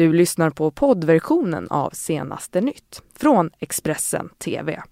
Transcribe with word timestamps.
Du 0.00 0.12
lyssnar 0.12 0.50
på 0.50 0.70
poddversionen 0.70 1.68
av 1.68 1.90
Senaste 1.90 2.60
nytt 2.60 3.02
från 3.16 3.50
Expressen 3.58 4.28
TV. 4.38 4.82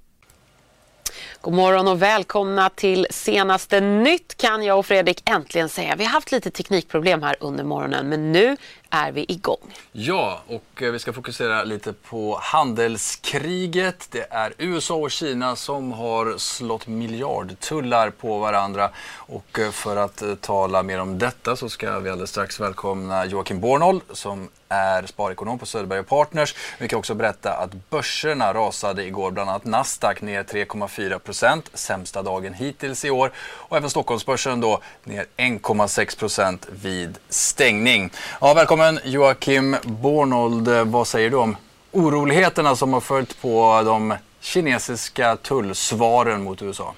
God 1.40 1.54
morgon 1.54 1.88
och 1.88 2.02
välkomna 2.02 2.70
till 2.70 3.06
senaste 3.10 3.80
nytt 3.80 4.36
kan 4.36 4.62
jag 4.62 4.78
och 4.78 4.86
Fredrik 4.86 5.22
äntligen 5.24 5.68
säga. 5.68 5.96
Vi 5.96 6.04
har 6.04 6.10
haft 6.10 6.32
lite 6.32 6.50
teknikproblem 6.50 7.22
här 7.22 7.36
under 7.40 7.64
morgonen 7.64 8.08
men 8.08 8.32
nu 8.32 8.56
är 8.90 9.12
vi 9.12 9.24
igång. 9.28 9.74
Ja, 9.92 10.42
och 10.46 10.82
eh, 10.82 10.92
vi 10.92 10.98
ska 10.98 11.12
fokusera 11.12 11.64
lite 11.64 11.92
på 11.92 12.38
handelskriget. 12.42 14.08
Det 14.10 14.26
är 14.30 14.52
USA 14.58 14.94
och 14.94 15.10
Kina 15.10 15.56
som 15.56 15.92
har 15.92 16.38
slått 16.38 16.86
miljardtullar 16.86 18.10
på 18.10 18.38
varandra. 18.38 18.90
Och 19.14 19.58
eh, 19.58 19.70
för 19.70 19.96
att 19.96 20.22
eh, 20.22 20.34
tala 20.34 20.82
mer 20.82 21.00
om 21.00 21.18
detta 21.18 21.56
så 21.56 21.68
ska 21.68 21.98
vi 21.98 22.10
alldeles 22.10 22.30
strax 22.30 22.60
välkomna 22.60 23.26
Joakim 23.26 23.60
Bornold 23.60 24.02
som 24.12 24.48
är 24.68 25.06
sparekonom 25.06 25.58
på 25.58 25.66
Söderberg 25.66 26.02
Partners. 26.02 26.54
Vi 26.78 26.88
kan 26.88 26.98
också 26.98 27.14
berätta 27.14 27.52
att 27.52 27.90
börserna 27.90 28.54
rasade 28.54 29.04
igår, 29.04 29.30
bland 29.30 29.50
annat 29.50 29.64
Nasdaq 29.64 30.20
ner 30.20 30.42
3,4 30.42 31.18
procent, 31.28 31.70
sämsta 31.74 32.22
dagen 32.22 32.54
hittills 32.54 33.04
i 33.04 33.10
år. 33.10 33.32
Och 33.38 33.76
även 33.76 33.90
Stockholmsbörsen 33.90 34.60
då 34.60 34.80
ner 35.04 35.26
1,6 35.36 36.18
procent 36.18 36.66
vid 36.82 37.18
stängning. 37.28 38.10
Ja, 38.40 38.54
välkommen 38.54 38.98
Joakim 39.04 39.76
Bornold. 39.84 40.68
Vad 40.68 41.06
säger 41.06 41.30
du 41.30 41.36
om 41.36 41.56
oroligheterna 41.92 42.76
som 42.76 42.92
har 42.92 43.00
följt 43.00 43.42
på 43.42 43.82
de 43.84 44.14
kinesiska 44.40 45.36
tullsvaren 45.36 46.44
mot 46.44 46.62
USA? 46.62 46.94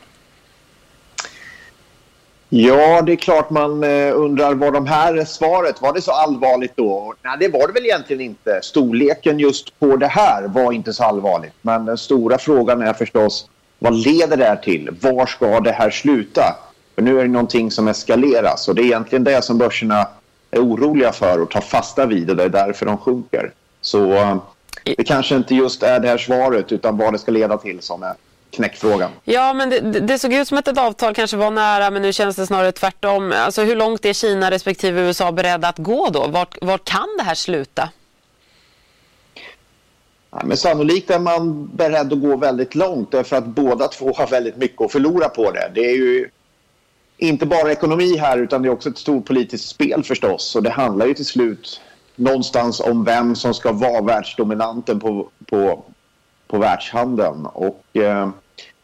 Ja, 2.48 3.02
det 3.02 3.12
är 3.12 3.16
klart 3.16 3.50
man 3.50 3.84
eh, 3.84 4.12
undrar 4.14 4.54
vad 4.54 4.72
de 4.72 4.86
här 4.86 5.24
svaret, 5.24 5.82
var 5.82 5.92
det 5.92 6.02
så 6.02 6.12
allvarligt 6.12 6.76
då? 6.76 7.14
Nej, 7.22 7.36
det 7.40 7.48
var 7.48 7.66
det 7.66 7.72
väl 7.72 7.86
egentligen 7.86 8.20
inte. 8.22 8.60
Storleken 8.62 9.38
just 9.38 9.80
på 9.80 9.96
det 9.96 10.06
här 10.06 10.48
var 10.48 10.72
inte 10.72 10.92
så 10.92 11.04
allvarligt. 11.04 11.52
Men 11.62 11.84
den 11.84 11.98
stora 11.98 12.38
frågan 12.38 12.82
är 12.82 12.92
förstås, 12.92 13.48
vad 13.82 13.94
leder 13.94 14.36
det 14.36 14.44
här 14.44 14.56
till? 14.56 14.90
Var 15.00 15.26
ska 15.26 15.60
det 15.60 15.72
här 15.72 15.90
sluta? 15.90 16.56
För 16.94 17.02
nu 17.02 17.18
är 17.18 17.22
det 17.22 17.30
någonting 17.30 17.70
som 17.70 17.88
eskaleras 17.88 18.68
och 18.68 18.74
det 18.74 18.82
är 18.82 18.84
egentligen 18.84 19.24
det 19.24 19.42
som 19.44 19.58
börserna 19.58 20.08
är 20.50 20.58
oroliga 20.58 21.12
för 21.12 21.40
och 21.40 21.50
tar 21.50 21.60
fasta 21.60 22.06
vid 22.06 22.30
och 22.30 22.36
det 22.36 22.44
är 22.44 22.48
därför 22.48 22.86
de 22.86 22.98
sjunker. 22.98 23.52
Så 23.80 24.12
eh, 24.12 24.36
det 24.84 25.04
kanske 25.04 25.36
inte 25.36 25.54
just 25.54 25.82
är 25.82 26.00
det 26.00 26.08
här 26.08 26.18
svaret 26.18 26.72
utan 26.72 26.96
vad 26.96 27.12
det 27.12 27.18
ska 27.18 27.32
leda 27.32 27.58
till 27.58 27.80
som 27.80 28.02
är 28.02 28.14
knäckfrågan. 28.50 29.10
Ja, 29.24 29.52
men 29.52 29.70
det, 29.70 29.80
det, 29.80 30.18
såg 30.18 30.32
ut 30.32 30.48
som 30.48 30.58
att 30.58 30.68
ett 30.68 30.78
avtal 30.78 31.14
kanske 31.14 31.36
var 31.36 31.50
nära, 31.50 31.90
men 31.90 32.02
nu 32.02 32.12
känns 32.12 32.36
det 32.36 32.46
snarare 32.46 32.72
tvärtom. 32.72 33.32
Alltså, 33.36 33.62
hur 33.62 33.76
långt 33.76 34.04
är 34.04 34.12
Kina 34.12 34.50
respektive 34.50 35.00
USA 35.00 35.32
beredda 35.32 35.68
att 35.68 35.78
gå 35.78 36.10
då? 36.10 36.26
Vart, 36.26 36.58
vart 36.62 36.84
kan 36.84 37.08
det 37.18 37.24
här 37.24 37.34
sluta? 37.34 37.88
Ja, 40.30 40.40
men 40.44 40.56
sannolikt 40.56 41.10
är 41.10 41.18
man 41.18 41.70
beredd 41.76 42.12
att 42.12 42.20
gå 42.20 42.36
väldigt 42.36 42.74
långt 42.74 43.10
därför 43.10 43.36
att 43.36 43.46
båda 43.46 43.88
två 43.88 44.12
har 44.12 44.26
väldigt 44.26 44.56
mycket 44.56 44.80
att 44.80 44.92
förlora 44.92 45.28
på 45.28 45.50
det. 45.50 45.70
Det 45.74 45.80
är 45.80 45.96
ju 45.96 46.28
inte 47.16 47.46
bara 47.46 47.72
ekonomi 47.72 48.16
här 48.16 48.38
utan 48.38 48.62
det 48.62 48.68
är 48.68 48.72
också 48.72 48.88
ett 48.88 48.98
stort 48.98 49.26
politiskt 49.26 49.68
spel 49.68 50.04
förstås. 50.04 50.56
Och 50.56 50.62
det 50.62 50.70
handlar 50.70 51.06
ju 51.06 51.14
till 51.14 51.26
slut 51.26 51.80
någonstans 52.16 52.80
om 52.80 53.04
vem 53.04 53.36
som 53.36 53.54
ska 53.54 53.72
vara 53.72 54.02
världsdominanten 54.02 55.00
på, 55.00 55.28
på, 55.46 55.84
på 56.46 56.58
världshandeln. 56.58 57.46
Och 57.46 57.84
eh, 57.92 58.28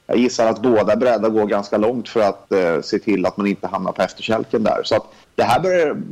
jag 0.07 0.19
gissar 0.19 0.47
att 0.47 0.63
båda 0.63 0.93
är 0.93 0.97
beredda 0.97 1.27
att 1.27 1.33
gå 1.33 1.47
ganska 1.47 1.77
långt 1.77 2.09
för 2.09 2.21
att 2.21 2.53
eh, 2.53 2.81
se 2.81 2.99
till 2.99 3.27
att 3.27 3.37
man 3.37 3.47
inte 3.47 3.67
hamnar 3.67 3.93
på 3.93 4.03
efterkälken 4.03 4.65
där. 4.65 4.81
Så 4.85 4.97
att 4.97 5.07
det 5.35 5.43
här, 5.43 5.61
börjar, 5.61 6.03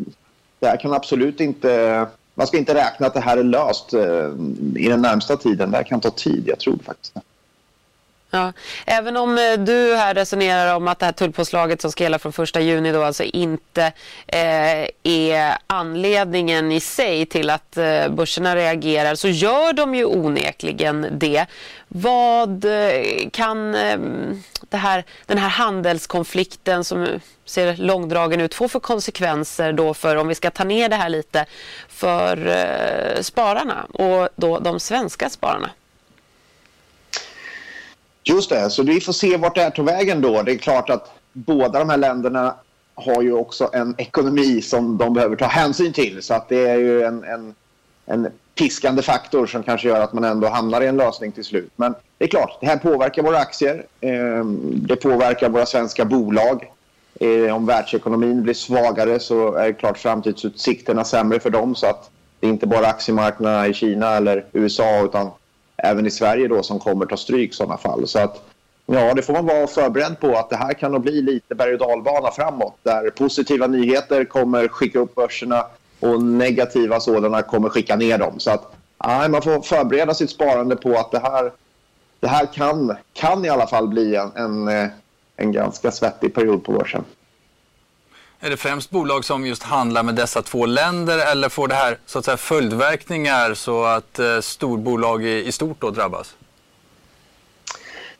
det 0.58 0.66
här 0.66 0.76
kan 0.76 0.92
absolut 0.92 1.40
inte... 1.40 2.06
Man 2.34 2.46
ska 2.46 2.58
inte 2.58 2.74
räkna 2.74 3.06
att 3.06 3.14
det 3.14 3.20
här 3.20 3.36
är 3.36 3.44
löst 3.44 3.94
eh, 3.94 4.30
i 4.76 4.88
den 4.88 5.02
närmsta 5.02 5.36
tiden. 5.36 5.70
Det 5.70 5.76
här 5.76 5.84
kan 5.84 6.00
ta 6.00 6.10
tid, 6.10 6.44
jag 6.46 6.58
tror 6.58 6.78
faktiskt 6.84 7.14
Ja. 8.34 8.52
Även 8.86 9.16
om 9.16 9.38
eh, 9.38 9.52
du 9.58 9.94
här 9.94 10.14
resonerar 10.14 10.76
om 10.76 10.88
att 10.88 10.98
det 10.98 11.06
här 11.06 11.12
tullpåslaget 11.12 11.80
som 11.80 11.92
ska 11.92 12.04
gälla 12.04 12.18
från 12.18 12.32
första 12.32 12.60
juni 12.60 12.92
då 12.92 13.02
alltså 13.02 13.22
inte 13.22 13.92
eh, 14.26 14.88
är 15.02 15.56
anledningen 15.66 16.72
i 16.72 16.80
sig 16.80 17.26
till 17.26 17.50
att 17.50 17.76
eh, 17.76 18.08
börserna 18.08 18.56
reagerar 18.56 19.14
så 19.14 19.28
gör 19.28 19.72
de 19.72 19.94
ju 19.94 20.04
onekligen 20.04 21.06
det. 21.12 21.46
Vad 21.88 22.64
eh, 22.64 23.30
kan 23.32 23.74
eh, 23.74 23.98
det 24.70 24.76
här, 24.76 25.04
den 25.26 25.38
här 25.38 25.48
handelskonflikten 25.48 26.84
som 26.84 27.06
ser 27.44 27.76
långdragen 27.76 28.40
ut 28.40 28.54
få 28.54 28.68
för 28.68 28.80
konsekvenser 28.80 29.72
då 29.72 29.94
för 29.94 30.16
om 30.16 30.28
vi 30.28 30.34
ska 30.34 30.50
ta 30.50 30.64
ner 30.64 30.88
det 30.88 30.96
här 30.96 31.08
lite 31.08 31.46
för 31.88 32.46
eh, 32.46 33.22
spararna 33.22 33.84
och 33.84 34.28
då 34.36 34.58
de 34.58 34.80
svenska 34.80 35.30
spararna? 35.30 35.70
Just 38.24 38.50
det, 38.50 38.70
så 38.70 38.82
vi 38.82 39.00
får 39.00 39.12
se 39.12 39.36
vart 39.36 39.54
det 39.54 39.60
här 39.60 39.70
tar 39.70 39.82
vägen 39.82 40.20
då. 40.20 40.42
Det 40.42 40.52
är 40.52 40.58
klart 40.58 40.90
att 40.90 41.12
båda 41.32 41.78
de 41.78 41.88
här 41.90 41.96
länderna 41.96 42.54
har 42.94 43.22
ju 43.22 43.32
också 43.32 43.70
en 43.72 43.94
ekonomi 43.98 44.62
som 44.62 44.98
de 44.98 45.14
behöver 45.14 45.36
ta 45.36 45.46
hänsyn 45.46 45.92
till. 45.92 46.22
Så 46.22 46.34
att 46.34 46.48
det 46.48 46.66
är 46.66 46.76
ju 46.76 47.02
en, 47.02 47.24
en, 47.24 47.54
en 48.06 48.28
piskande 48.54 49.02
faktor 49.02 49.46
som 49.46 49.62
kanske 49.62 49.88
gör 49.88 50.00
att 50.00 50.12
man 50.12 50.24
ändå 50.24 50.48
hamnar 50.48 50.80
i 50.80 50.86
en 50.86 50.96
lösning 50.96 51.32
till 51.32 51.44
slut. 51.44 51.70
Men 51.76 51.94
det 52.18 52.24
är 52.24 52.28
klart, 52.28 52.58
det 52.60 52.66
här 52.66 52.76
påverkar 52.76 53.22
våra 53.22 53.38
aktier. 53.38 53.86
Ehm, 54.00 54.60
det 54.62 54.96
påverkar 54.96 55.48
våra 55.48 55.66
svenska 55.66 56.04
bolag. 56.04 56.70
Ehm, 57.20 57.54
om 57.54 57.66
världsekonomin 57.66 58.42
blir 58.42 58.54
svagare 58.54 59.20
så 59.20 59.54
är 59.54 59.66
det 59.66 59.72
klart 59.72 59.98
framtidsutsikterna 59.98 61.04
sämre 61.04 61.40
för 61.40 61.50
dem. 61.50 61.74
Så 61.74 61.86
att 61.86 62.10
det 62.40 62.46
är 62.46 62.50
inte 62.50 62.66
bara 62.66 62.86
aktiemarknaderna 62.86 63.66
i 63.66 63.74
Kina 63.74 64.16
eller 64.16 64.44
USA 64.52 65.04
utan 65.04 65.30
även 65.76 66.06
i 66.06 66.10
Sverige 66.10 66.48
då 66.48 66.62
som 66.62 66.78
kommer 66.78 67.06
ta 67.06 67.16
stryk 67.16 67.50
i 67.50 67.54
sådana 67.54 67.76
fall. 67.76 68.06
Så 68.06 68.18
att 68.18 68.44
ja, 68.86 69.14
det 69.14 69.22
får 69.22 69.32
man 69.32 69.46
vara 69.46 69.66
förberedd 69.66 70.20
på 70.20 70.36
att 70.36 70.50
det 70.50 70.56
här 70.56 70.72
kan 70.72 70.92
nog 70.92 71.02
bli 71.02 71.22
lite 71.22 71.54
berg 71.54 71.72
och 71.72 71.78
dalbana 71.78 72.30
framåt 72.30 72.78
där 72.82 73.10
positiva 73.10 73.66
nyheter 73.66 74.24
kommer 74.24 74.68
skicka 74.68 74.98
upp 74.98 75.14
börserna 75.14 75.66
och 76.00 76.22
negativa 76.22 77.00
sådana 77.00 77.42
kommer 77.42 77.68
skicka 77.68 77.96
ner 77.96 78.18
dem. 78.18 78.40
Så 78.40 78.50
att 78.50 78.74
ja, 78.98 79.28
man 79.28 79.42
får 79.42 79.60
förbereda 79.60 80.14
sitt 80.14 80.30
sparande 80.30 80.76
på 80.76 80.98
att 80.98 81.10
det 81.10 81.18
här, 81.18 81.52
det 82.20 82.28
här 82.28 82.46
kan, 82.46 82.96
kan 83.12 83.44
i 83.44 83.48
alla 83.48 83.66
fall 83.66 83.88
bli 83.88 84.16
en, 84.16 84.32
en, 84.34 84.68
eh, 84.68 84.88
en 85.36 85.52
ganska 85.52 85.90
svettig 85.90 86.34
period 86.34 86.64
på 86.64 86.72
börsen. 86.72 87.04
Är 88.44 88.50
det 88.50 88.56
främst 88.56 88.90
bolag 88.90 89.24
som 89.24 89.46
just 89.46 89.62
handlar 89.62 90.02
med 90.02 90.14
dessa 90.14 90.42
två 90.42 90.66
länder 90.66 91.32
eller 91.32 91.48
får 91.48 91.68
det 91.68 91.74
här 91.74 91.98
så 92.06 92.18
att 92.18 92.24
säga, 92.24 92.36
följdverkningar 92.36 93.54
så 93.54 93.84
att 93.84 94.18
eh, 94.18 94.40
storbolag 94.40 95.24
i, 95.24 95.46
i 95.46 95.52
stort 95.52 95.80
då 95.80 95.90
drabbas? 95.90 96.34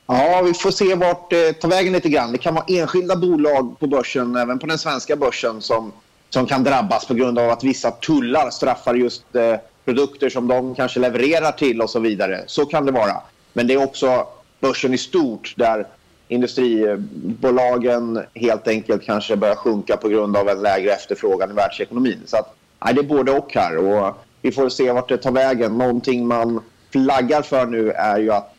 Ja, 0.06 0.42
vi 0.44 0.54
får 0.54 0.70
se 0.70 0.94
vart 0.94 1.30
det 1.30 1.52
tar 1.52 1.68
vägen 1.68 1.92
lite 1.92 2.08
grann. 2.08 2.32
Det 2.32 2.38
kan 2.38 2.54
vara 2.54 2.64
enskilda 2.68 3.16
bolag 3.16 3.78
på 3.80 3.86
börsen, 3.86 4.36
även 4.36 4.58
på 4.58 4.66
den 4.66 4.78
svenska 4.78 5.16
börsen, 5.16 5.62
som, 5.62 5.92
som 6.30 6.46
kan 6.46 6.64
drabbas 6.64 7.06
på 7.06 7.14
grund 7.14 7.38
av 7.38 7.50
att 7.50 7.64
vissa 7.64 7.90
tullar 7.90 8.50
straffar 8.50 8.94
just 8.94 9.36
eh, 9.36 9.56
produkter 9.84 10.30
som 10.30 10.48
de 10.48 10.74
kanske 10.74 11.00
levererar 11.00 11.52
till 11.52 11.82
och 11.82 11.90
så 11.90 12.00
vidare. 12.00 12.44
Så 12.46 12.66
kan 12.66 12.86
det 12.86 12.92
vara. 12.92 13.16
Men 13.52 13.66
det 13.66 13.74
är 13.74 13.84
också 13.84 14.26
börsen 14.60 14.94
i 14.94 14.98
stort 14.98 15.54
där 15.56 15.86
industribolagen 16.34 18.20
helt 18.34 18.68
enkelt 18.68 19.04
kanske 19.04 19.36
börjar 19.36 19.54
sjunka 19.54 19.96
på 19.96 20.08
grund 20.08 20.36
av 20.36 20.48
en 20.48 20.62
lägre 20.62 20.92
efterfrågan 20.92 21.50
i 21.50 21.54
världsekonomin. 21.54 22.20
Så 22.26 22.36
att, 22.36 22.54
nej, 22.84 22.94
det 22.94 23.00
är 23.00 23.02
både 23.02 23.32
och 23.32 23.54
här. 23.54 23.76
Och 23.76 24.14
vi 24.42 24.52
får 24.52 24.68
se 24.68 24.92
vart 24.92 25.08
det 25.08 25.16
tar 25.16 25.32
vägen. 25.32 25.78
Någonting 25.78 26.26
man 26.26 26.60
flaggar 26.90 27.42
för 27.42 27.66
nu 27.66 27.90
är 27.90 28.18
ju 28.18 28.32
att 28.32 28.54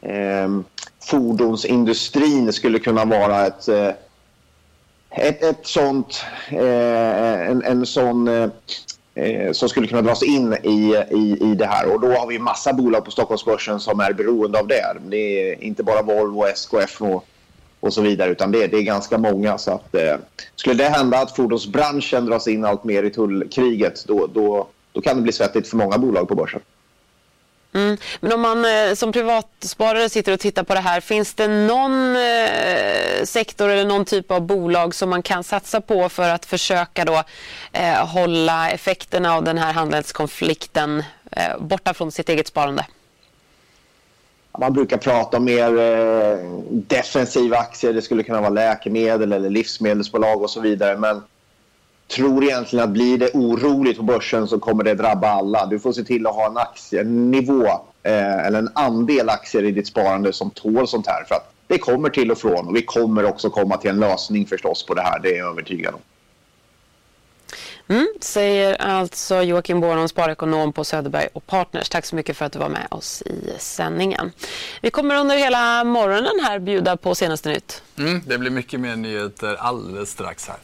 eh, 0.00 0.48
fordonsindustrin 1.00 2.52
skulle 2.52 2.78
kunna 2.78 3.04
vara 3.04 3.46
ett, 3.46 3.68
eh, 3.68 3.90
ett, 5.10 5.42
ett 5.42 5.66
sånt, 5.66 6.24
eh, 6.50 7.48
en, 7.50 7.62
en 7.62 7.86
sån 7.86 8.28
eh, 8.28 8.50
eh, 9.18 9.52
som 9.52 9.68
skulle 9.68 9.86
kunna 9.86 10.02
dras 10.02 10.22
in 10.22 10.56
i, 10.62 11.04
i, 11.10 11.38
i 11.40 11.54
det 11.54 11.66
här. 11.66 11.94
Och 11.94 12.00
då 12.00 12.08
har 12.12 12.26
vi 12.26 12.38
massa 12.38 12.72
bolag 12.72 13.04
på 13.04 13.10
Stockholmsbörsen 13.10 13.80
som 13.80 14.00
är 14.00 14.12
beroende 14.12 14.58
av 14.58 14.66
det. 14.66 14.96
Det 15.08 15.50
är 15.50 15.64
inte 15.64 15.82
bara 15.82 16.02
Volvo, 16.02 16.46
SKF 16.46 17.02
och, 17.02 17.24
och 17.80 17.94
så 17.94 18.02
vidare, 18.02 18.30
utan 18.30 18.52
det, 18.52 18.66
det 18.66 18.76
är 18.76 18.82
ganska 18.82 19.18
många. 19.18 19.58
Så 19.58 19.70
att, 19.70 19.94
eh, 19.94 20.16
skulle 20.56 20.84
det 20.84 20.88
hända 20.88 21.18
att 21.18 21.36
fordonsbranschen 21.36 22.26
dras 22.26 22.48
in 22.48 22.64
allt 22.64 22.84
mer 22.84 23.02
i 23.02 23.10
tullkriget, 23.10 24.04
då, 24.06 24.26
då, 24.26 24.66
då 24.92 25.00
kan 25.00 25.16
det 25.16 25.22
bli 25.22 25.32
svettigt 25.32 25.68
för 25.68 25.76
många 25.76 25.98
bolag 25.98 26.28
på 26.28 26.34
börsen. 26.34 26.60
Mm. 27.78 27.96
Men 28.20 28.32
om 28.32 28.40
man 28.40 28.64
eh, 28.64 28.94
som 28.94 29.12
privatsparare 29.12 30.08
sitter 30.08 30.32
och 30.32 30.40
tittar 30.40 30.62
på 30.62 30.74
det 30.74 30.80
här, 30.80 31.00
finns 31.00 31.34
det 31.34 31.48
någon 31.48 32.16
eh, 32.16 33.24
sektor 33.24 33.68
eller 33.68 33.84
någon 33.84 34.04
typ 34.04 34.30
av 34.30 34.40
bolag 34.40 34.94
som 34.94 35.10
man 35.10 35.22
kan 35.22 35.44
satsa 35.44 35.80
på 35.80 36.08
för 36.08 36.28
att 36.28 36.46
försöka 36.46 37.04
då, 37.04 37.22
eh, 37.72 38.06
hålla 38.06 38.70
effekterna 38.70 39.34
av 39.34 39.44
den 39.44 39.58
här 39.58 39.72
handelskonflikten 39.72 41.02
eh, 41.30 41.58
borta 41.58 41.94
från 41.94 42.12
sitt 42.12 42.28
eget 42.28 42.46
sparande? 42.46 42.86
Man 44.58 44.72
brukar 44.72 44.96
prata 44.96 45.36
om 45.36 45.44
mer 45.44 45.78
eh, 45.78 46.38
defensiva 46.70 47.56
aktier. 47.56 47.92
Det 47.92 48.02
skulle 48.02 48.22
kunna 48.22 48.40
vara 48.40 48.50
läkemedel 48.50 49.32
eller 49.32 49.50
livsmedelsbolag 49.50 50.42
och 50.42 50.50
så 50.50 50.60
vidare. 50.60 50.96
Men 50.96 51.22
tror 52.08 52.44
egentligen 52.44 52.84
att 52.84 52.90
blir 52.90 53.18
det 53.18 53.30
oroligt 53.34 53.96
på 53.96 54.02
börsen 54.02 54.48
så 54.48 54.58
kommer 54.58 54.84
det 54.84 54.94
drabba 54.94 55.28
alla. 55.28 55.66
Du 55.66 55.78
får 55.78 55.92
se 55.92 56.04
till 56.04 56.26
att 56.26 56.34
ha 56.34 56.46
en 56.46 56.56
aktienivå 56.56 57.66
eh, 58.02 58.46
eller 58.46 58.58
en 58.58 58.70
andel 58.74 59.28
aktier 59.28 59.62
i 59.62 59.70
ditt 59.70 59.86
sparande 59.86 60.32
som 60.32 60.50
tål 60.50 60.88
sånt 60.88 61.06
här. 61.06 61.24
För 61.24 61.34
att 61.34 61.52
det 61.66 61.78
kommer 61.78 62.10
till 62.10 62.30
och 62.30 62.38
från 62.38 62.68
och 62.68 62.76
vi 62.76 62.82
kommer 62.82 63.24
också 63.24 63.50
komma 63.50 63.76
till 63.76 63.90
en 63.90 64.00
lösning 64.00 64.46
förstås 64.46 64.86
på 64.86 64.94
det 64.94 65.02
här. 65.02 65.20
Det 65.20 65.34
är 65.34 65.38
jag 65.38 65.50
övertygad 65.50 65.94
om. 65.94 66.00
Mm, 67.90 68.08
säger 68.20 68.74
alltså 68.74 69.42
Joakim 69.42 69.80
Bornholm, 69.80 70.08
sparekonom 70.08 70.72
på 70.72 70.84
Söderberg 70.84 71.28
och 71.32 71.46
Partners. 71.46 71.88
Tack 71.88 72.06
så 72.06 72.16
mycket 72.16 72.36
för 72.36 72.44
att 72.44 72.52
du 72.52 72.58
var 72.58 72.68
med 72.68 72.86
oss 72.90 73.22
i 73.22 73.52
sändningen. 73.58 74.32
Vi 74.82 74.90
kommer 74.90 75.14
under 75.14 75.36
hela 75.36 75.84
morgonen 75.84 76.40
här 76.42 76.58
bjuda 76.58 76.96
på 76.96 77.14
senaste 77.14 77.48
nytt. 77.48 77.82
Mm, 77.98 78.22
det 78.26 78.38
blir 78.38 78.50
mycket 78.50 78.80
mer 78.80 78.96
nyheter 78.96 79.54
alldeles 79.54 80.10
strax 80.10 80.48
här. 80.48 80.56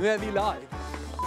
Nu 0.00 0.08
är 0.08 0.18
vi 0.18 0.26
live. 0.26 0.56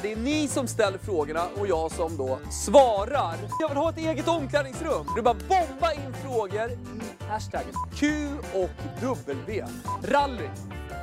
Det 0.02 0.12
är 0.12 0.16
ni 0.16 0.48
som 0.48 0.68
ställer 0.68 0.98
frågorna 0.98 1.48
och 1.58 1.68
jag 1.68 1.92
som 1.92 2.18
då 2.18 2.40
svarar. 2.52 3.36
Jag 3.60 3.70
vill 3.70 3.78
ha 3.78 3.90
ett 3.90 3.98
eget 3.98 4.28
omklädningsrum. 4.28 5.06
Du 5.16 5.22
bara 5.22 5.34
bomba 5.34 5.94
in 5.94 6.14
frågor 6.14 6.72
i 6.72 6.78
hashtaggen 7.30 7.74
Q 7.96 8.30
och 8.54 8.70
W. 9.02 9.66
Rally. 10.04 10.50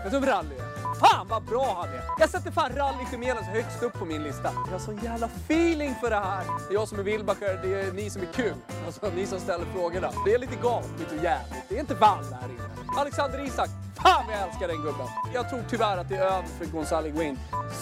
Vet 0.05 0.13
du 0.13 0.21
rally 0.21 0.57
är? 0.57 0.70
Fan 1.01 1.29
vad 1.29 1.43
bra 1.43 1.77
han 1.81 1.89
är! 1.89 2.03
Jag 2.19 2.31
sätter 2.31 2.51
fan 2.51 2.73
rally 2.77 3.05
Jiménez 3.13 3.47
högst 3.47 3.83
upp 3.83 3.93
på 3.93 4.05
min 4.05 4.23
lista. 4.23 4.51
Jag 4.67 4.73
har 4.73 4.79
sån 4.79 5.01
jävla 5.03 5.27
feeling 5.27 5.95
för 6.01 6.11
det 6.11 6.17
här. 6.17 6.45
Det 6.69 6.75
är 6.75 6.79
jag 6.79 6.89
som 6.89 6.99
är 6.99 7.03
Wilbacher, 7.03 7.61
det 7.63 7.81
är 7.81 7.93
ni 7.93 8.11
som 8.11 8.23
är 8.23 8.27
Q. 8.27 8.53
Alltså 8.87 9.11
ni 9.17 9.27
som 9.27 9.41
ställer 9.41 9.65
frågorna. 9.75 10.11
Det 10.25 10.35
är 10.35 10.39
lite 10.39 10.57
galet, 10.63 10.91
och 11.17 11.25
jävligt. 11.25 11.65
Det 11.69 11.77
är 11.77 11.81
inte 11.81 11.95
vall 11.95 12.25
här 12.41 12.49
inne. 12.49 12.63
Alexander 12.99 13.47
Isak, 13.47 13.69
fan 13.97 14.25
vad 14.27 14.37
jag 14.37 14.49
älskar 14.49 14.69
den 14.69 14.83
gubben. 14.83 15.07
Jag 15.35 15.51
tror 15.51 15.63
tyvärr 15.71 15.97
att 15.99 16.09
det 16.09 16.17
är 16.17 16.27
över 16.27 16.49
för 16.59 16.65
Gonzalo 16.65 17.07
Higuain. 17.07 17.39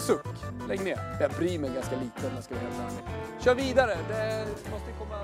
Suck, 0.07 0.27
lägg 0.67 0.81
ner. 0.83 1.17
Jag 1.21 1.31
bryr 1.31 1.59
mig 1.59 1.69
ganska 1.75 1.95
lite 1.95 2.27
om 2.27 2.35
jag 2.35 2.43
ska 2.43 2.55
vara 2.55 2.63
helt 2.63 2.91
ärlig. 2.91 3.03
Kör 3.43 3.55
vidare, 3.55 3.97
det 4.09 4.45
måste 4.71 4.91
komma... 4.99 5.15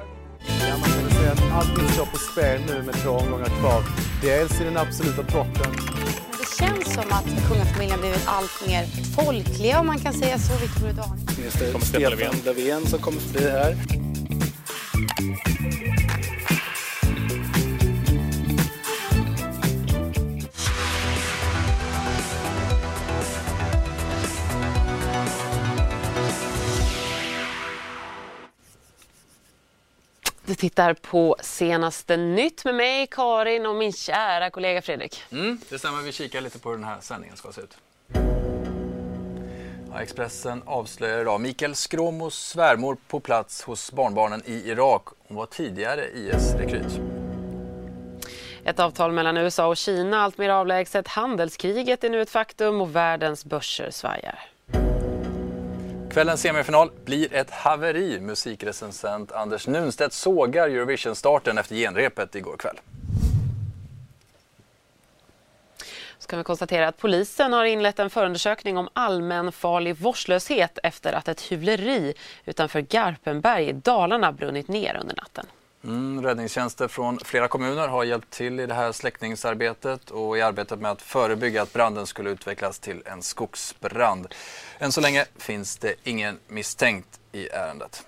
Ja, 0.69 0.77
man 0.81 0.89
kan 0.89 1.03
väl 1.03 1.12
säga 1.12 1.31
att 1.31 1.53
allting 1.53 1.89
står 1.89 2.06
på 2.06 2.18
spel 2.18 2.62
nu 2.68 2.83
med 2.83 2.95
två 2.95 3.09
omgångar 3.09 3.45
kvar. 3.45 3.83
Dels 4.21 4.62
i 4.62 4.63
den 4.63 4.77
absoluta 4.77 5.24
toppen. 5.24 5.71
Det 6.45 6.65
känns 6.65 6.94
som 6.94 7.03
att 7.09 7.47
kungafamiljen 7.47 8.00
blivit 8.00 8.27
allt 8.27 8.68
mer 8.68 8.86
folkliga 9.15 9.80
om 9.80 9.88
man 9.88 10.00
kan 10.00 10.13
säga 10.13 10.38
så. 10.39 10.53
Victor 10.53 10.88
Daning. 10.88 11.25
Det 11.59 11.71
kommer 11.71 11.86
Stefan 11.86 12.39
Löfven 12.45 12.86
som 12.88 13.00
kommer 13.00 13.19
förbi 13.19 13.50
här. 13.50 13.75
Tittar 30.70 30.94
på 30.94 31.36
senaste 31.42 32.18
nytt 32.18 32.66
med 32.66 32.76
mig, 32.76 33.08
Karin 33.08 33.66
och 33.66 33.76
min 33.76 33.94
kära 33.94 34.50
kollega 34.50 34.82
Fredrik. 34.82 35.24
Mm, 35.32 35.60
det 35.70 35.80
stämmer, 35.80 36.02
vi 36.02 36.12
kikar 36.12 36.42
lite 36.42 36.60
på 36.60 36.70
hur 36.70 36.78
den 36.78 36.86
här 36.86 36.98
sändningen 37.02 37.38
ska 37.38 37.52
se 37.52 37.62
ut. 37.62 37.78
Ja, 39.92 40.02
Expressen 40.02 40.64
avslöjar 40.66 41.22
idag 41.22 41.42
Mikael 41.42 41.76
Skråmos 41.76 42.36
svärmor 42.36 42.98
på 43.08 43.20
plats 43.20 43.64
hos 43.64 43.92
barnbarnen 43.92 44.42
i 44.46 44.70
Irak. 44.70 45.08
Hon 45.28 45.38
var 45.38 45.46
tidigare 45.46 46.08
IS-rekryt. 46.14 47.00
Ett 48.64 48.80
avtal 48.80 49.12
mellan 49.12 49.38
USA 49.38 49.68
och 49.68 49.78
Kina 49.78 50.22
allt 50.22 50.38
mer 50.38 50.50
avlägset. 50.50 51.08
Handelskriget 51.08 52.04
är 52.04 52.10
nu 52.10 52.22
ett 52.22 52.30
faktum 52.30 52.82
och 52.82 52.96
världens 52.96 53.46
börser 53.46 53.92
svajar. 53.92 54.55
Kvällens 56.16 56.42
semifinal 56.42 56.92
blir 57.06 57.34
ett 57.34 57.52
haveri. 57.52 58.20
Musikrecensent 58.20 59.32
Anders 59.32 59.68
Nunstedt 59.68 60.14
sågar 60.14 60.68
Eurovision-starten 60.70 61.58
efter 61.58 61.76
genrepet 61.76 62.36
igår 62.36 62.58
kväll. 62.58 62.80
Så 66.18 66.28
kan 66.28 66.40
vi 66.40 66.44
konstatera 66.44 66.88
att 66.88 66.98
polisen 66.98 67.54
har 67.54 67.66
inlett 67.66 68.00
en 68.00 68.10
förundersökning 68.10 68.78
om 68.78 68.90
allmänfarlig 68.94 69.96
vårdslöshet 69.96 70.80
efter 70.84 71.14
att 71.14 71.28
ett 71.28 71.42
hyvleri 71.42 72.14
utanför 72.46 72.82
Garpenberg 72.82 73.70
i 73.70 73.74
Dalarna 73.74 74.32
brunnit 74.32 74.68
ner 74.68 74.98
under 75.02 75.16
natten. 75.16 75.46
Mm, 75.86 76.24
räddningstjänster 76.24 76.88
från 76.88 77.20
flera 77.20 77.48
kommuner 77.48 77.88
har 77.88 78.04
hjälpt 78.04 78.32
till 78.32 78.60
i 78.60 78.66
det 78.66 78.74
här 78.74 78.92
släckningsarbetet 78.92 80.12
och 80.12 80.38
i 80.38 80.42
arbetet 80.42 80.80
med 80.80 80.92
att 80.92 81.02
förebygga 81.02 81.62
att 81.62 81.74
branden 81.74 82.08
skulle 82.08 82.30
utvecklas 82.30 82.80
till 82.80 83.04
en 83.06 83.22
skogsbrand. 83.22 84.34
Än 84.80 84.92
så 84.92 85.02
länge 85.02 85.26
finns 85.38 85.78
det 85.78 85.96
ingen 86.04 86.40
misstänkt 86.48 87.20
i 87.32 87.48
ärendet. 87.48 88.06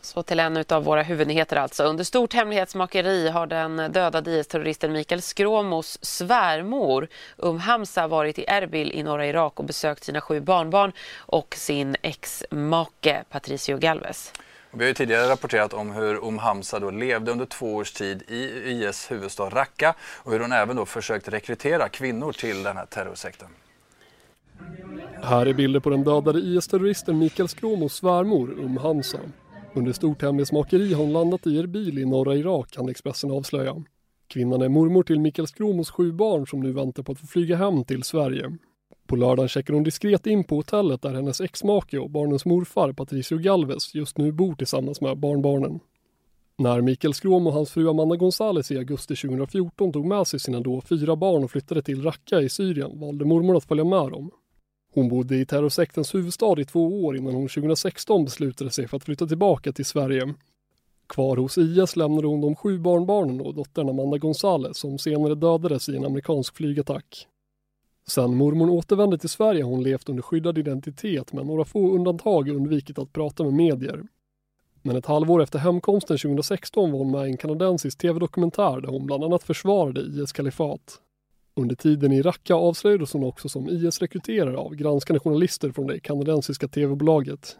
Så 0.00 0.22
till 0.22 0.40
en 0.40 0.64
av 0.68 0.84
våra 0.84 1.02
huvudnyheter 1.02 1.56
alltså. 1.56 1.84
Under 1.84 2.04
stort 2.04 2.34
hemlighetsmakeri 2.34 3.28
har 3.28 3.46
den 3.46 3.76
dödade 3.76 4.30
IS-terroristen 4.30 4.92
Mikael 4.92 5.22
Skråmos 5.22 5.98
svärmor 6.02 7.08
Um 7.36 7.58
Hamza 7.58 8.06
varit 8.06 8.38
i 8.38 8.44
Erbil 8.48 8.92
i 8.92 9.02
norra 9.02 9.26
Irak 9.26 9.58
och 9.58 9.64
besökt 9.64 10.04
sina 10.04 10.20
sju 10.20 10.40
barnbarn 10.40 10.92
och 11.16 11.54
sin 11.58 11.96
ex-make 12.02 13.24
Patricio 13.30 13.78
Galvez. 13.78 14.32
Vi 14.72 14.78
har 14.84 14.88
ju 14.88 14.94
tidigare 14.94 15.30
rapporterat 15.30 15.72
om 15.72 15.90
hur 15.90 16.24
Um 16.24 16.38
Hamza 16.38 16.78
då 16.78 16.90
levde 16.90 17.32
under 17.32 17.46
två 17.46 17.74
års 17.74 17.92
tid 17.92 18.22
i 18.28 18.70
IS 18.70 19.10
huvudstad 19.10 19.48
Raqqa 19.48 19.94
och 20.00 20.32
hur 20.32 20.40
hon 20.40 20.52
även 20.52 20.76
då 20.76 20.86
försökt 20.86 21.28
rekrytera 21.28 21.88
kvinnor 21.88 22.32
till 22.32 22.62
den 22.62 22.76
här 22.76 22.86
terrorsekten. 22.86 23.48
Här 25.22 25.46
är 25.46 25.54
bilder 25.54 25.80
på 25.80 25.90
den 25.90 26.04
dödade 26.04 26.38
IS-terroristen 26.38 27.18
Mikael 27.18 27.48
Skråmos 27.48 27.94
svärmor 27.94 28.50
Um 28.50 28.76
Hamza. 28.76 29.18
Under 29.74 29.92
stort 29.92 30.22
hemlighetsmakeri 30.22 30.92
har 30.92 31.02
hon 31.02 31.12
landat 31.12 31.46
i 31.46 31.58
Erbil 31.58 31.98
i 31.98 32.04
norra 32.04 32.34
Irak 32.34 32.70
kan 32.70 32.88
Expressen 32.88 33.30
avslöja. 33.30 33.82
Kvinnan 34.28 34.62
är 34.62 34.68
mormor 34.68 35.02
till 35.02 35.20
Mikael 35.20 35.48
Skråmos 35.48 35.90
sju 35.90 36.12
barn 36.12 36.46
som 36.46 36.60
nu 36.60 36.72
väntar 36.72 37.02
på 37.02 37.12
att 37.12 37.20
få 37.20 37.26
flyga 37.26 37.56
hem 37.56 37.84
till 37.84 38.02
Sverige. 38.02 38.58
På 39.08 39.16
lördagen 39.16 39.48
checkar 39.48 39.74
hon 39.74 39.82
diskret 39.82 40.26
in 40.26 40.44
på 40.44 40.56
hotellet 40.56 41.02
där 41.02 41.14
hennes 41.14 41.40
exmake 41.40 41.98
och 41.98 42.10
barnens 42.10 42.44
morfar 42.44 42.92
Patricio 42.92 43.38
Galvez 43.38 43.94
just 43.94 44.18
nu 44.18 44.32
bor 44.32 44.54
tillsammans 44.54 45.00
med 45.00 45.18
barnbarnen. 45.18 45.80
När 46.58 46.80
Mikael 46.80 47.14
Skråm 47.14 47.46
och 47.46 47.52
hans 47.52 47.70
fru 47.70 47.88
Amanda 47.88 48.16
Gonzales 48.16 48.70
i 48.70 48.78
augusti 48.78 49.16
2014 49.16 49.92
tog 49.92 50.06
med 50.06 50.26
sig 50.26 50.40
sina 50.40 50.60
då 50.60 50.80
fyra 50.80 51.16
barn 51.16 51.44
och 51.44 51.50
flyttade 51.50 51.82
till 51.82 52.02
Raqqa 52.02 52.40
i 52.40 52.48
Syrien 52.48 53.00
valde 53.00 53.24
mormor 53.24 53.56
att 53.56 53.64
följa 53.64 53.84
med 53.84 54.10
dem. 54.10 54.30
Hon 54.94 55.08
bodde 55.08 55.36
i 55.36 55.46
terrorsektens 55.46 56.14
huvudstad 56.14 56.60
i 56.60 56.64
två 56.64 57.04
år 57.04 57.16
innan 57.16 57.34
hon 57.34 57.48
2016 57.48 58.24
beslutade 58.24 58.70
sig 58.70 58.88
för 58.88 58.96
att 58.96 59.04
flytta 59.04 59.26
tillbaka 59.26 59.72
till 59.72 59.84
Sverige. 59.84 60.34
Kvar 61.06 61.36
hos 61.36 61.58
IS 61.58 61.96
lämnade 61.96 62.26
hon 62.26 62.40
de 62.40 62.56
sju 62.56 62.78
barnbarnen 62.78 63.40
och 63.40 63.54
dottern 63.54 63.88
Amanda 63.88 64.18
Gonzales 64.18 64.78
som 64.78 64.98
senare 64.98 65.34
dödades 65.34 65.88
i 65.88 65.96
en 65.96 66.04
amerikansk 66.04 66.56
flygattack. 66.56 67.26
Sen 68.08 68.36
mormor 68.36 68.70
återvände 68.70 69.18
till 69.18 69.28
Sverige 69.28 69.62
har 69.62 69.70
hon 69.70 69.82
levt 69.82 70.08
under 70.08 70.22
skyddad 70.22 70.58
identitet 70.58 71.32
med 71.32 71.46
några 71.46 71.64
få 71.64 71.94
undantag 71.94 72.48
undvikit 72.48 72.98
att 72.98 73.12
prata 73.12 73.44
med 73.44 73.52
medier. 73.52 74.02
Men 74.82 74.96
ett 74.96 75.06
halvår 75.06 75.42
efter 75.42 75.58
hemkomsten 75.58 76.18
2016 76.18 76.92
var 76.92 76.98
hon 76.98 77.10
med 77.10 77.26
i 77.26 77.30
en 77.30 77.36
kanadensisk 77.36 77.98
tv-dokumentär 77.98 78.80
där 78.80 78.88
hon 78.88 79.06
bland 79.06 79.24
annat 79.24 79.42
försvarade 79.42 80.00
IS 80.00 80.32
kalifat. 80.32 81.00
Under 81.56 81.76
tiden 81.76 82.12
i 82.12 82.22
Raqqa 82.22 82.54
avslöjades 82.54 83.12
hon 83.12 83.24
också 83.24 83.48
som 83.48 83.68
IS-rekryterare 83.68 84.56
av 84.56 84.74
granskande 84.74 85.20
journalister 85.20 85.72
från 85.72 85.86
det 85.86 86.00
kanadensiska 86.00 86.68
tv-bolaget. 86.68 87.56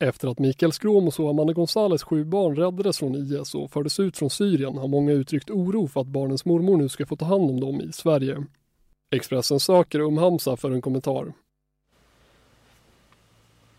Efter 0.00 0.28
att 0.28 0.38
Mikael 0.38 0.72
Skråmos 0.72 1.18
och 1.18 1.30
Amanda 1.30 1.52
Gonzales 1.52 2.02
sju 2.02 2.24
barn 2.24 2.56
räddades 2.56 2.98
från 2.98 3.14
IS 3.14 3.54
och 3.54 3.70
fördes 3.70 4.00
ut 4.00 4.16
från 4.16 4.30
Syrien 4.30 4.78
har 4.78 4.88
många 4.88 5.12
uttryckt 5.12 5.50
oro 5.50 5.86
för 5.86 6.00
att 6.00 6.06
barnens 6.06 6.44
mormor 6.44 6.76
nu 6.76 6.88
ska 6.88 7.06
få 7.06 7.16
ta 7.16 7.24
hand 7.24 7.50
om 7.50 7.60
dem 7.60 7.80
i 7.80 7.92
Sverige. 7.92 8.44
Expressen 9.12 9.60
söker 9.60 10.00
Um 10.00 10.18
Hamza 10.18 10.56
för 10.56 10.70
en 10.70 10.82
kommentar. 10.82 11.32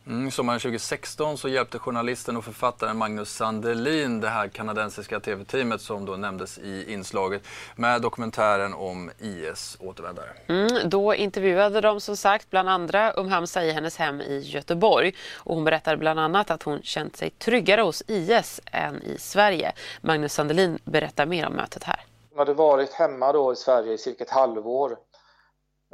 Mm, 0.07 0.31
sommaren 0.31 0.59
2016 0.59 1.38
så 1.38 1.50
hjälpte 1.50 1.79
journalisten 1.79 2.38
och 2.38 2.45
författaren 2.45 2.97
Magnus 2.97 3.35
Sandelin 3.35 4.21
det 4.21 4.27
här 4.27 4.47
kanadensiska 4.47 5.19
tv-teamet 5.19 5.81
som 5.81 6.05
då 6.05 6.15
nämndes 6.15 6.57
i 6.57 6.93
inslaget 6.93 7.41
med 7.75 8.01
dokumentären 8.01 8.73
om 8.73 9.11
IS 9.19 9.77
återvändare. 9.79 10.29
Mm, 10.47 10.89
då 10.89 11.15
intervjuade 11.15 11.81
de 11.81 12.01
som 12.01 12.17
sagt 12.17 12.50
bland 12.50 12.69
andra 12.69 13.13
Um 13.13 13.27
Hamza 13.27 13.63
i 13.63 13.71
hennes 13.71 13.97
hem 13.97 14.21
i 14.21 14.39
Göteborg 14.39 15.13
och 15.38 15.55
hon 15.55 15.63
berättade 15.63 15.97
bland 15.97 16.19
annat 16.19 16.51
att 16.51 16.63
hon 16.63 16.81
känt 16.81 17.17
sig 17.17 17.29
tryggare 17.29 17.81
hos 17.81 18.03
IS 18.07 18.61
än 18.65 19.03
i 19.03 19.17
Sverige. 19.19 19.73
Magnus 20.01 20.33
Sandelin 20.33 20.79
berättar 20.83 21.25
mer 21.25 21.47
om 21.47 21.53
mötet 21.53 21.83
här. 21.83 22.00
Hon 22.29 22.39
hade 22.39 22.53
varit 22.53 22.93
hemma 22.93 23.31
då 23.31 23.53
i 23.53 23.55
Sverige 23.55 23.93
i 23.93 23.97
cirka 23.97 24.23
ett 24.23 24.29
halvår 24.29 24.97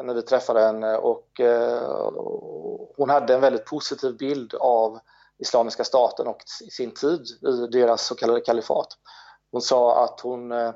när 0.04 0.14
vi 0.14 0.22
träffade 0.22 0.60
henne 0.60 0.98
och 0.98 1.40
eh, 1.40 2.12
hon 2.98 3.10
hade 3.10 3.34
en 3.34 3.42
väldigt 3.42 3.66
positiv 3.66 4.18
bild 4.18 4.54
av 4.54 5.00
Islamiska 5.40 5.84
staten 5.84 6.28
och 6.28 6.44
sin 6.72 6.94
tid 6.94 7.22
i 7.48 7.68
deras 7.68 8.06
så 8.06 8.16
kallade 8.16 8.42
kalifat. 8.42 8.88
Hon 9.52 9.62
sa 9.62 10.04
att 10.04 10.20
hon 10.20 10.52
eh, 10.52 10.74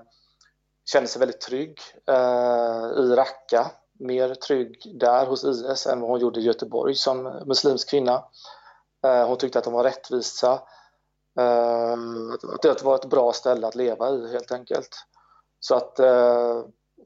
kände 0.91 1.07
sig 1.07 1.19
väldigt 1.19 1.41
trygg 1.41 1.79
eh, 2.07 3.03
i 3.03 3.15
Raqqa, 3.15 3.71
mer 3.99 4.35
trygg 4.35 4.99
där 4.99 5.25
hos 5.25 5.43
IS 5.43 5.87
än 5.87 6.01
vad 6.01 6.09
hon 6.09 6.19
gjorde 6.19 6.39
i 6.39 6.43
Göteborg 6.43 6.95
som 6.95 7.23
muslimsk 7.45 7.89
kvinna. 7.89 8.23
Hon 9.27 9.37
tyckte 9.37 9.59
att 9.59 9.63
de 9.63 9.73
var 9.73 9.83
rättvisa, 9.83 10.51
att 12.53 12.61
det 12.61 12.83
var 12.83 12.95
ett 12.95 13.09
bra 13.09 13.33
ställe 13.33 13.67
att 13.67 13.75
leva 13.75 14.09
i 14.09 14.31
helt 14.31 14.51
enkelt. 14.51 14.95
Så 15.59 15.75
att 15.75 15.99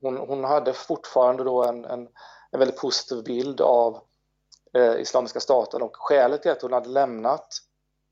hon, 0.02 0.18
hon, 0.18 0.44
hade 0.44 0.74
fortfarande 0.74 1.44
då 1.44 1.64
en, 1.64 1.86
en, 1.86 2.08
en 2.52 2.60
väldigt 2.60 2.80
positiv 2.80 3.24
bild 3.24 3.62
av 3.62 4.00
eh, 4.74 4.96
Islamiska 4.96 5.40
staten 5.40 5.82
och 5.82 5.96
skälet 5.96 6.42
till 6.42 6.52
att 6.52 6.62
hon 6.62 6.74
hade 6.74 6.90
lämnat 6.90 7.48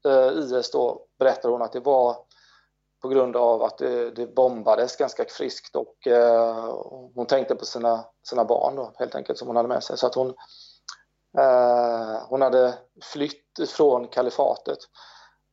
eh, 0.08 0.28
IS 0.28 0.72
då 0.72 1.06
berättade 1.20 1.54
hon 1.54 1.62
att 1.62 1.74
det 1.74 1.80
var 1.80 2.18
på 3.02 3.10
grund 3.10 3.36
av 3.36 3.64
att 3.64 3.78
det, 3.78 4.12
det 4.12 4.36
bombades 4.36 4.96
ganska 4.96 5.26
friskt 5.26 5.76
och 5.76 6.08
eh, 6.08 6.76
hon 7.16 7.26
tänkte 7.26 7.56
på 7.56 7.66
sina, 7.66 8.06
sina 8.30 8.46
barn 8.46 8.76
då, 8.76 8.94
helt 8.96 9.16
enkelt 9.16 9.40
som 9.40 9.48
hon 9.48 9.56
hade 9.56 9.70
med 9.70 9.84
sig. 9.84 9.98
Så 9.98 10.08
att 10.08 10.16
hon, 10.16 10.28
eh, 11.38 12.22
hon 12.30 12.42
hade 12.42 12.74
flytt 13.02 13.60
ifrån 13.60 14.08
kalifatet 14.08 14.78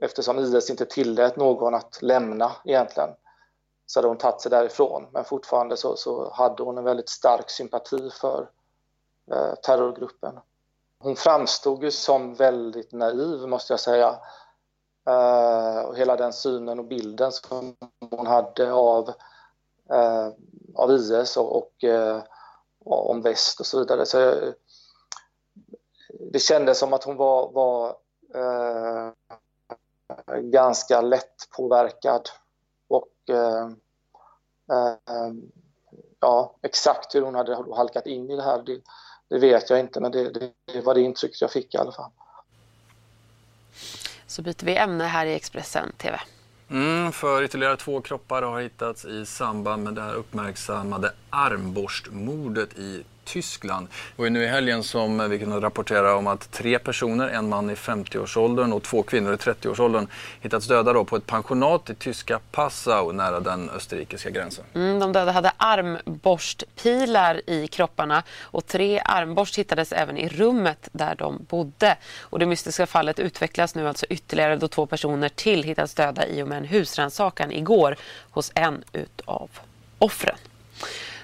eftersom 0.02 0.38
IS 0.38 0.70
inte 0.70 0.86
tillät 0.86 1.36
någon 1.36 1.74
att 1.74 2.02
lämna 2.02 2.52
egentligen 2.64 3.10
så 3.90 3.98
hade 3.98 4.08
hon 4.08 4.18
tagit 4.18 4.40
sig 4.40 4.50
därifrån. 4.50 5.06
Men 5.12 5.24
fortfarande 5.24 5.76
så, 5.76 5.96
så 5.96 6.30
hade 6.32 6.62
hon 6.62 6.78
en 6.78 6.84
väldigt 6.84 7.08
stark 7.08 7.50
sympati 7.50 8.10
för 8.10 8.50
eh, 9.32 9.54
terrorgruppen. 9.54 10.38
Hon 10.98 11.16
framstod 11.16 11.84
ju 11.84 11.90
som 11.90 12.34
väldigt 12.34 12.92
naiv 12.92 13.48
måste 13.48 13.72
jag 13.72 13.80
säga. 13.80 14.18
Uh, 15.08 15.80
och 15.80 15.96
hela 15.96 16.16
den 16.16 16.32
synen 16.32 16.78
och 16.78 16.84
bilden 16.84 17.32
som 17.32 17.76
hon 18.10 18.26
hade 18.26 18.72
av, 18.72 19.08
uh, 19.92 20.28
av 20.74 20.90
IS 20.90 21.36
och, 21.36 21.56
och 21.56 21.84
uh, 21.84 22.22
om 22.84 23.22
väst 23.22 23.60
och 23.60 23.66
så 23.66 23.78
vidare. 23.78 24.06
Så, 24.06 24.34
det 26.32 26.38
kändes 26.38 26.78
som 26.78 26.92
att 26.92 27.04
hon 27.04 27.16
var, 27.16 27.52
var 27.52 27.96
ganska 30.40 31.00
lätt 31.00 31.50
påverkad 31.56 32.28
ja, 36.20 36.56
exakt 36.62 37.14
hur 37.14 37.22
hon 37.22 37.34
hade 37.34 37.74
halkat 37.76 38.06
in 38.06 38.30
i 38.30 38.36
det 38.36 38.42
här 38.42 38.62
det, 38.62 38.80
det 39.28 39.38
vet 39.38 39.70
jag 39.70 39.80
inte 39.80 40.00
men 40.00 40.12
det, 40.12 40.52
det 40.64 40.80
var 40.80 40.94
det 40.94 41.00
intryck 41.00 41.42
jag 41.42 41.50
fick 41.50 41.74
i 41.74 41.78
alla 41.78 41.92
fall 41.92 42.10
så 44.30 44.42
byter 44.42 44.64
vi 44.64 44.76
ämne 44.76 45.04
här 45.04 45.26
i 45.26 45.34
Expressen 45.34 45.92
TV. 45.92 46.20
Mm, 46.70 47.12
för 47.12 47.42
ytterligare 47.42 47.76
två 47.76 48.00
kroppar 48.00 48.42
har 48.42 48.60
hittats 48.60 49.04
i 49.04 49.26
samband 49.26 49.84
med 49.84 49.94
det 49.94 50.02
här 50.02 50.14
uppmärksammade 50.14 51.12
armborstmordet 51.30 52.78
i 52.78 53.04
Tyskland. 53.24 53.88
Det 54.16 54.22
var 54.22 54.30
nu 54.30 54.42
i 54.42 54.46
helgen 54.46 54.82
som 54.82 55.30
vi 55.30 55.38
kunde 55.38 55.60
rapportera 55.60 56.16
om 56.16 56.26
att 56.26 56.50
tre 56.50 56.78
personer, 56.78 57.28
en 57.28 57.48
man 57.48 57.70
i 57.70 57.74
50-årsåldern 57.74 58.72
och 58.72 58.82
två 58.82 59.02
kvinnor 59.02 59.32
i 59.32 59.36
30-årsåldern 59.36 60.06
hittats 60.40 60.66
döda 60.66 60.92
då 60.92 61.04
på 61.04 61.16
ett 61.16 61.26
pensionat 61.26 61.90
i 61.90 61.94
tyska 61.94 62.40
Passau 62.50 63.12
nära 63.12 63.40
den 63.40 63.70
österrikiska 63.70 64.30
gränsen. 64.30 64.64
Mm, 64.74 64.98
de 64.98 65.12
döda 65.12 65.32
hade 65.32 65.52
armborstpilar 65.56 67.40
i 67.46 67.66
kropparna 67.66 68.22
och 68.40 68.66
tre 68.66 69.02
armborst 69.04 69.58
hittades 69.58 69.92
även 69.92 70.18
i 70.18 70.28
rummet 70.28 70.88
där 70.92 71.14
de 71.14 71.46
bodde. 71.48 71.96
Och 72.20 72.38
det 72.38 72.46
mystiska 72.46 72.86
fallet 72.86 73.18
utvecklas 73.18 73.74
nu 73.74 73.88
alltså 73.88 74.06
ytterligare 74.06 74.56
då 74.56 74.68
två 74.68 74.86
personer 74.86 75.28
till 75.28 75.62
hittats 75.62 75.94
döda 75.94 76.26
i 76.26 76.42
och 76.42 76.48
med 76.48 76.58
en 76.58 76.64
husrannsakan 76.64 77.52
igår 77.52 77.96
hos 78.30 78.52
en 78.54 78.84
utav 78.92 79.50
offren. 79.98 80.36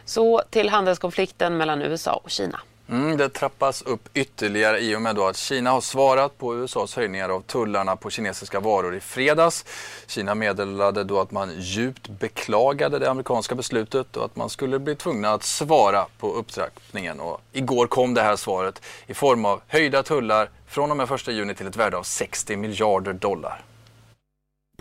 Så 0.07 0.43
till 0.51 0.69
handelskonflikten 0.69 1.57
mellan 1.57 1.83
USA 1.83 2.21
och 2.25 2.31
Kina. 2.31 2.61
Mm, 2.89 3.17
det 3.17 3.29
trappas 3.29 3.83
upp 3.83 4.09
ytterligare 4.15 4.81
i 4.81 4.97
och 4.97 5.03
med 5.03 5.19
att 5.19 5.37
Kina 5.37 5.71
har 5.71 5.81
svarat 5.81 6.39
på 6.39 6.55
USAs 6.55 6.97
höjningar 6.97 7.29
av 7.29 7.41
tullarna 7.41 7.97
på 7.97 8.11
kinesiska 8.11 8.61
varor 8.61 8.95
i 8.95 9.01
fredags. 9.01 9.65
Kina 10.07 10.35
meddelade 10.35 11.05
då 11.05 11.21
att 11.21 11.31
man 11.31 11.61
djupt 11.61 12.09
beklagade 12.09 12.99
det 12.99 13.11
amerikanska 13.11 13.55
beslutet 13.55 14.17
och 14.17 14.25
att 14.25 14.37
man 14.37 14.51
skulle 14.51 14.79
bli 14.79 14.95
tvungna 14.95 15.33
att 15.33 15.43
svara 15.43 16.07
på 16.19 16.33
upptrappningen. 16.33 17.21
Och 17.21 17.41
igår 17.53 17.87
kom 17.87 18.15
det 18.15 18.23
här 18.23 18.37
svaret 18.37 18.83
i 19.07 19.15
form 19.15 19.45
av 19.45 19.61
höjda 19.67 20.03
tullar 20.03 20.51
från 20.67 20.91
och 20.91 20.97
med 20.97 21.11
1 21.11 21.29
juni 21.29 21.55
till 21.55 21.67
ett 21.67 21.77
värde 21.77 21.97
av 21.97 22.03
60 22.03 22.57
miljarder 22.57 23.13
dollar. 23.13 23.63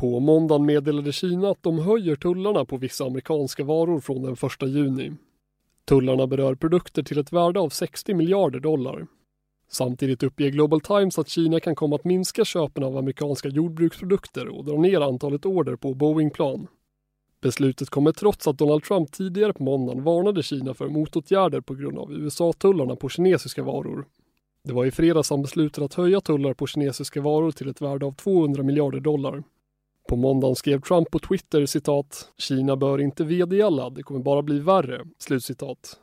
På 0.06 0.20
måndagen 0.20 0.66
meddelade 0.66 1.12
Kina 1.12 1.50
att 1.50 1.64
de 1.64 1.80
höjer 1.80 2.16
tullarna 2.16 2.66
på 2.66 2.78
vissa 2.78 3.06
amerikanska 3.06 3.64
varor 3.64 4.00
från 4.00 4.22
den 4.22 4.34
1 4.34 4.40
juni. 4.62 5.12
Tullarna 5.86 6.28
berör 6.28 6.56
produkter 6.56 7.04
till 7.04 7.18
ett 7.18 7.34
värde 7.34 7.60
av 7.60 7.70
60 7.70 8.14
miljarder 8.14 8.60
dollar. 8.60 9.08
Samtidigt 9.72 10.24
uppger 10.24 10.50
Global 10.50 10.82
Times 10.82 11.20
att 11.20 11.30
Kina 11.30 11.60
kan 11.60 11.76
komma 11.76 11.96
att 11.96 12.04
minska 12.04 12.46
köpen 12.46 12.84
av 12.84 12.98
amerikanska 12.98 13.50
jordbruksprodukter 13.50 14.48
och 14.48 14.66
dra 14.66 14.78
ner 14.78 15.02
antalet 15.02 15.46
order 15.46 15.76
på 15.76 15.94
Boeingplan. 15.94 16.68
Beslutet 17.42 17.90
kommer 17.90 18.12
trots 18.12 18.48
att 18.48 18.58
Donald 18.58 18.84
Trump 18.84 19.12
tidigare 19.12 19.54
på 19.54 19.64
måndagen 19.64 20.04
varnade 20.04 20.44
Kina 20.44 20.74
för 20.74 20.88
motåtgärder 20.90 21.62
på 21.62 21.74
grund 21.74 21.98
av 21.98 22.14
USA-tullarna 22.14 22.96
på 22.96 23.10
kinesiska 23.10 23.64
varor. 23.64 24.06
Det 24.64 24.74
var 24.74 24.86
i 24.86 24.92
fredags 24.92 25.30
han 25.30 25.42
beslutade 25.42 25.86
att 25.86 25.94
höja 25.94 26.22
tullar 26.22 26.54
på 26.54 26.68
kinesiska 26.68 27.22
varor 27.22 27.52
till 27.52 27.70
ett 27.70 27.82
värde 27.82 28.06
av 28.06 28.12
200 28.12 28.64
miljarder 28.64 29.00
dollar. 29.00 29.44
På 30.08 30.16
måndagen 30.16 30.56
skrev 30.56 30.82
Trump 30.82 31.12
på 31.12 31.20
Twitter 31.20 31.66
citat 31.66 32.30
“Kina 32.38 32.76
bör 32.76 33.02
inte 33.02 33.24
vedergälla, 33.24 33.90
det 33.90 34.04
kommer 34.04 34.20
bara 34.20 34.42
bli 34.42 34.60
värre”. 34.60 35.02
Slutcitat. 35.20 36.00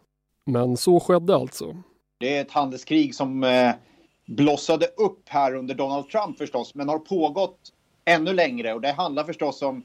Men 0.46 0.76
så 0.76 1.00
skedde 1.00 1.36
alltså. 1.36 1.76
Det 2.18 2.36
är 2.36 2.40
ett 2.40 2.50
handelskrig 2.50 3.14
som 3.14 3.44
eh, 3.44 3.70
blossade 4.26 4.86
upp 4.86 5.28
här 5.28 5.54
under 5.54 5.74
Donald 5.74 6.08
Trump 6.08 6.38
förstås, 6.38 6.74
men 6.74 6.88
har 6.88 6.98
pågått 6.98 7.58
ännu 8.04 8.32
längre 8.32 8.74
och 8.74 8.80
det 8.80 8.92
handlar 8.92 9.24
förstås 9.24 9.62
om 9.62 9.82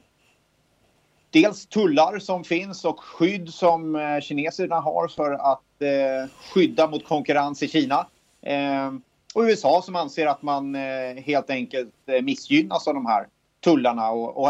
dels 1.30 1.66
tullar 1.66 2.18
som 2.18 2.44
finns 2.44 2.84
och 2.84 3.00
skydd 3.00 3.54
som 3.54 3.96
eh, 3.96 4.20
kineserna 4.20 4.80
har 4.80 5.08
för 5.08 5.32
att 5.32 5.82
eh, 5.82 6.30
skydda 6.52 6.86
mot 6.86 7.04
konkurrens 7.04 7.62
i 7.62 7.68
Kina. 7.68 8.06
Eh, 8.42 8.92
och 9.34 9.42
USA 9.42 9.82
som 9.84 9.96
anser 9.96 10.26
att 10.26 10.42
man 10.42 10.74
eh, 10.74 11.22
helt 11.24 11.50
enkelt 11.50 11.94
eh, 12.06 12.22
missgynnas 12.22 12.88
av 12.88 12.94
de 12.94 13.06
här 13.06 13.26
tullarna 13.60 14.10
och, 14.10 14.36
och 14.36 14.48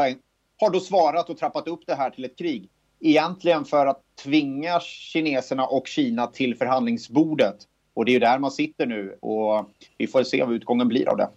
har 0.61 0.71
då 0.71 0.81
svarat 0.81 1.31
och 1.31 1.39
trappat 1.39 1.69
upp 1.69 1.81
det 1.87 1.95
här 1.95 2.11
till 2.11 2.25
ett 2.25 2.39
krig. 2.39 2.71
Egentligen 3.01 3.65
för 3.65 3.87
att 3.87 4.03
tvinga 4.23 4.81
kineserna 4.81 5.67
och 5.67 5.87
Kina 5.87 6.27
till 6.27 6.57
förhandlingsbordet. 6.57 7.57
Och 7.95 8.05
det 8.05 8.11
är 8.11 8.13
ju 8.13 8.19
där 8.19 8.39
man 8.39 8.51
sitter 8.51 8.87
nu 8.87 9.19
och 9.21 9.71
vi 9.99 10.07
får 10.07 10.23
se 10.23 10.45
vad 10.45 10.55
utgången 10.55 10.89
blir 10.89 11.09
av 11.09 11.17
det. 11.17 11.31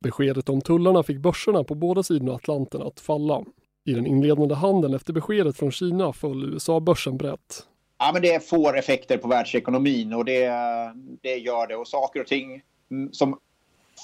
Beskedet 0.00 0.48
om 0.48 0.60
tullarna 0.60 1.02
fick 1.02 1.18
börserna 1.18 1.64
på 1.64 1.74
båda 1.74 2.02
sidorna 2.02 2.32
Atlanten 2.32 2.82
att 2.82 3.00
falla. 3.00 3.44
I 3.84 3.92
den 3.92 4.06
inledande 4.06 4.54
handeln 4.54 4.94
efter 4.94 5.12
beskedet 5.12 5.56
från 5.56 5.70
Kina 5.70 6.12
föll 6.12 6.54
USA-börsen 6.54 7.16
brett. 7.16 7.66
Ja, 7.98 8.10
men 8.12 8.22
det 8.22 8.48
får 8.48 8.78
effekter 8.78 9.18
på 9.18 9.28
världsekonomin 9.28 10.12
och 10.12 10.24
det, 10.24 10.48
det 11.20 11.36
gör 11.36 11.66
det. 11.66 11.76
Och 11.76 11.88
saker 11.88 12.20
och 12.20 12.26
ting 12.26 12.62
som 13.12 13.38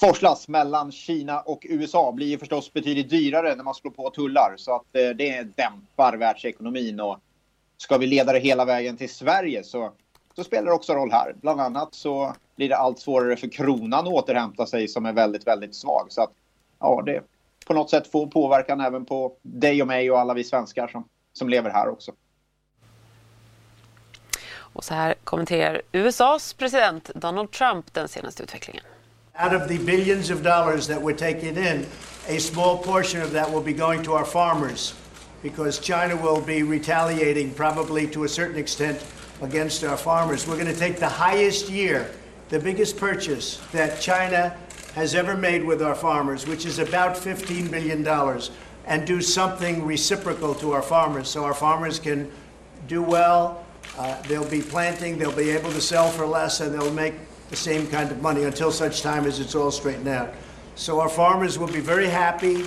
forslas 0.01 0.49
mellan 0.49 0.93
Kina 0.93 1.41
och 1.41 1.67
USA 1.69 2.13
blir 2.13 2.27
ju 2.27 2.39
förstås 2.39 2.73
betydligt 2.73 3.11
dyrare 3.11 3.55
när 3.55 3.65
man 3.65 3.75
slår 3.75 3.91
på 3.91 4.11
tullar. 4.11 4.55
Så 4.57 4.77
att 4.77 4.97
eh, 4.97 5.09
det 5.09 5.43
dämpar 5.43 6.17
världsekonomin. 6.17 7.01
Och 7.01 7.19
ska 7.77 7.99
vi 7.99 8.07
leda 8.07 8.33
det 8.33 8.39
hela 8.39 8.65
vägen 8.65 8.97
till 8.97 9.15
Sverige 9.15 9.65
så, 9.65 9.93
så 10.37 10.45
spelar 10.45 10.67
det 10.67 10.73
också 10.73 10.95
roll 10.95 11.13
här. 11.13 11.35
Bland 11.41 11.61
annat 11.61 11.95
så 11.95 12.35
blir 12.57 12.69
det 12.69 12.77
allt 12.77 12.99
svårare 12.99 13.37
för 13.37 13.49
kronan 13.49 14.07
att 14.07 14.13
återhämta 14.13 14.67
sig 14.67 14.89
som 14.89 15.07
är 15.07 15.13
väldigt, 15.13 15.47
väldigt 15.47 15.75
svag. 15.75 16.07
Så 16.09 16.23
att 16.23 16.33
ja, 16.79 17.03
det 17.07 17.23
på 17.67 17.75
något 17.75 17.91
sätt 17.91 18.11
får 18.11 18.27
påverkan 18.27 18.81
även 18.81 19.05
på 19.05 19.33
dig 19.43 19.83
och 19.83 19.89
mig 19.89 20.11
och 20.11 20.21
alla 20.21 20.35
vi 20.35 20.45
svenskar 20.45 20.89
som, 20.89 21.09
som 21.33 21.49
lever 21.49 21.71
här 21.71 21.89
också. 21.89 22.13
Och 24.59 24.85
så 24.85 24.95
här 24.95 25.15
kommenterar 25.25 25.83
USAs 25.93 26.53
president 26.53 27.11
Donald 27.15 27.51
Trump 27.51 27.95
den 27.95 28.09
senaste 28.09 28.43
utvecklingen. 28.43 28.85
Out 29.39 29.55
of 29.55 29.69
the 29.69 29.77
billions 29.77 30.31
of 30.31 30.43
dollars 30.43 30.87
that 30.87 31.03
we're 31.03 31.13
taking 31.13 31.57
in, 31.57 31.87
a 32.27 32.39
small 32.39 32.79
portion 32.79 33.21
of 33.21 33.33
that 33.33 33.53
will 33.53 33.61
be 33.61 33.75
going 33.75 34.03
to 34.05 34.15
our 34.15 34.25
farmers 34.25 34.95
because 35.43 35.79
China 35.79 36.17
will 36.17 36.41
be 36.41 36.63
retaliating 36.63 37.53
probably 37.53 38.07
to 38.09 38.25
a 38.25 38.29
certain 38.29 38.57
extent 38.57 39.05
against 39.43 39.85
our 39.85 39.99
farmers. 39.99 40.47
We're 40.47 40.57
going 40.57 40.73
to 40.73 40.79
take 40.79 40.97
the 40.97 41.09
highest 41.09 41.69
year, 41.69 42.11
the 42.49 42.59
biggest 42.59 42.97
purchase 42.97 43.59
that 43.73 44.01
China 44.01 44.57
has 44.95 45.15
ever 45.15 45.37
made 45.37 45.63
with 45.63 45.83
our 45.83 45.95
farmers, 45.95 46.47
which 46.47 46.65
is 46.65 46.79
about 46.79 47.15
$15 47.15 47.71
billion, 47.71 48.09
and 48.87 49.07
do 49.07 49.21
something 49.21 49.85
reciprocal 49.85 50.55
to 50.55 50.73
our 50.73 50.81
farmers 50.81 51.29
so 51.29 51.45
our 51.45 51.53
farmers 51.53 52.01
can 52.01 52.33
do 52.89 53.03
well. 53.03 53.67
Uh, 53.99 54.21
they'll 54.23 54.49
be 54.49 54.63
planting, 54.63 55.19
they'll 55.19 55.31
be 55.31 55.51
able 55.51 55.71
to 55.73 55.81
sell 55.83 56.09
for 56.09 56.27
less, 56.27 56.61
and 56.61 56.73
they'll 56.73 56.93
make 56.95 57.13
the 57.51 57.57
same 57.57 57.87
kind 57.87 58.11
of 58.11 58.21
money 58.21 58.45
until 58.45 58.73
such 58.73 59.03
time 59.03 59.25
as 59.25 59.41
it's 59.41 59.55
all 59.55 59.71
straightened 59.71 60.09
out. 60.09 60.35
So 60.75 61.01
our 61.01 61.09
farmers 61.09 61.59
will 61.59 61.73
be 61.73 61.81
very 61.81 62.09
happy, 62.09 62.65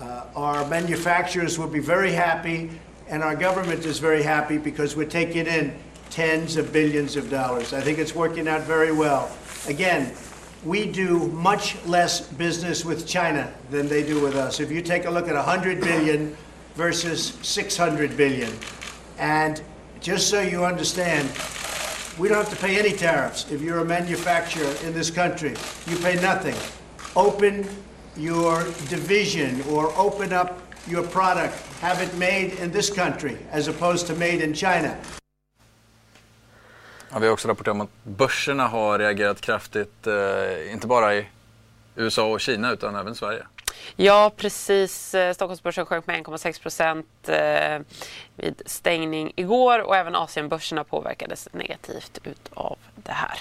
uh, 0.00 0.24
our 0.34 0.66
manufacturers 0.68 1.58
will 1.58 1.68
be 1.68 1.80
very 1.80 2.12
happy, 2.12 2.70
and 3.08 3.22
our 3.22 3.36
government 3.36 3.84
is 3.84 3.98
very 3.98 4.22
happy 4.22 4.58
because 4.58 4.96
we're 4.96 5.08
taking 5.08 5.46
in 5.46 5.74
tens 6.10 6.56
of 6.56 6.72
billions 6.72 7.16
of 7.16 7.30
dollars. 7.30 7.72
I 7.72 7.80
think 7.80 7.98
it's 7.98 8.14
working 8.14 8.48
out 8.48 8.62
very 8.62 8.92
well. 8.92 9.30
Again, 9.66 10.12
we 10.64 10.90
do 10.90 11.28
much 11.28 11.76
less 11.86 12.20
business 12.20 12.84
with 12.84 13.06
China 13.06 13.52
than 13.70 13.88
they 13.88 14.02
do 14.02 14.20
with 14.20 14.36
us. 14.36 14.60
If 14.60 14.70
you 14.70 14.82
take 14.82 15.06
a 15.06 15.10
look 15.10 15.28
at 15.28 15.34
100 15.34 15.80
billion 15.80 16.36
versus 16.74 17.34
600 17.42 18.16
billion, 18.16 18.52
and 19.18 19.62
just 20.00 20.28
so 20.28 20.40
you 20.40 20.64
understand, 20.64 21.28
we 22.18 22.28
don't 22.28 22.38
have 22.38 22.50
to 22.50 22.66
pay 22.66 22.78
any 22.78 22.92
tariffs. 22.92 23.50
If 23.50 23.60
you're 23.62 23.80
a 23.80 23.84
manufacturer 23.84 24.74
in 24.86 24.92
this 24.92 25.10
country, 25.10 25.54
you 25.86 25.96
pay 25.96 26.14
nothing. 26.16 26.54
Open 27.16 27.66
your 28.16 28.64
division 28.88 29.62
or 29.70 29.92
open 29.96 30.32
up 30.32 30.60
your 30.86 31.02
product, 31.02 31.54
have 31.80 32.02
it 32.02 32.14
made 32.18 32.52
in 32.60 32.72
this 32.72 32.90
country 32.90 33.36
as 33.50 33.68
opposed 33.68 34.06
to 34.06 34.14
made 34.14 34.40
in 34.42 34.54
China. 34.54 34.94
Ja, 37.10 37.18
vi 37.18 37.26
har 37.26 37.32
också 37.32 37.48
rapporterat 37.48 37.74
om 37.74 37.80
att 37.80 38.04
börserna 38.04 38.68
har 38.68 38.98
reagerat 38.98 39.40
kraftigt, 39.40 40.06
eh, 40.06 40.72
inte 40.72 40.86
bara 40.86 41.14
i 41.14 41.26
USA 41.96 42.32
och 42.32 42.40
Kina 42.40 42.72
utan 42.72 42.96
även 42.96 43.14
Sverige. 43.14 43.46
Ja, 43.96 44.30
precis. 44.36 45.14
Eh, 45.14 45.34
Stockholmsbörsen 45.34 45.86
sjönk 45.86 46.06
med 46.06 46.26
1,6 46.26 46.62
procent 46.62 47.28
eh, 47.28 47.78
vid 48.36 48.62
stängning 48.66 49.32
igår 49.36 49.78
och 49.78 49.96
även 49.96 50.14
Asienbörserna 50.14 50.84
påverkades 50.84 51.48
negativt 51.52 52.20
av 52.54 52.78
det 52.94 53.12
här. 53.12 53.38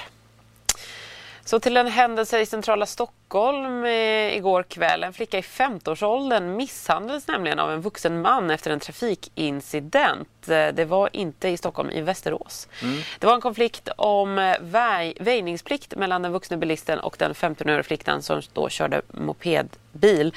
Så 1.46 1.60
till 1.60 1.78
en 1.78 1.88
händelse 1.88 2.40
i 2.40 2.46
centrala 2.46 2.86
Stockholm 2.86 3.21
eh, 3.36 4.38
igår 4.38 4.64
kväll. 4.64 5.04
En 5.04 5.14
flicka 5.14 5.38
i 5.38 5.42
15-årsåldern 5.42 6.56
misshandlades 6.56 7.28
nämligen 7.28 7.60
av 7.60 7.72
en 7.72 7.82
vuxen 7.82 8.22
man 8.22 8.52
efter 8.52 8.72
en 8.72 8.80
trafikincident. 8.80 10.50
Eh, 10.50 10.68
det 10.68 10.86
var 10.86 11.10
inte 11.14 11.50
i 11.50 11.58
Stockholm, 11.58 11.90
i 11.90 12.02
Västerås. 12.02 12.68
Mm. 12.82 13.02
Det 13.20 13.28
var 13.28 13.34
en 13.34 13.42
konflikt 13.42 13.90
om 13.96 14.40
eh, 14.40 14.56
väj 14.62 15.14
väjningsplikt 15.20 15.96
mellan 15.96 16.22
den 16.22 16.32
vuxna 16.32 16.58
bilisten 16.58 17.00
och 17.00 17.16
den 17.20 17.34
15-åriga 17.34 17.84
flickan 17.84 18.22
som 18.22 18.42
då 18.54 18.70
körde 18.70 19.02
mopedbil. 19.08 20.34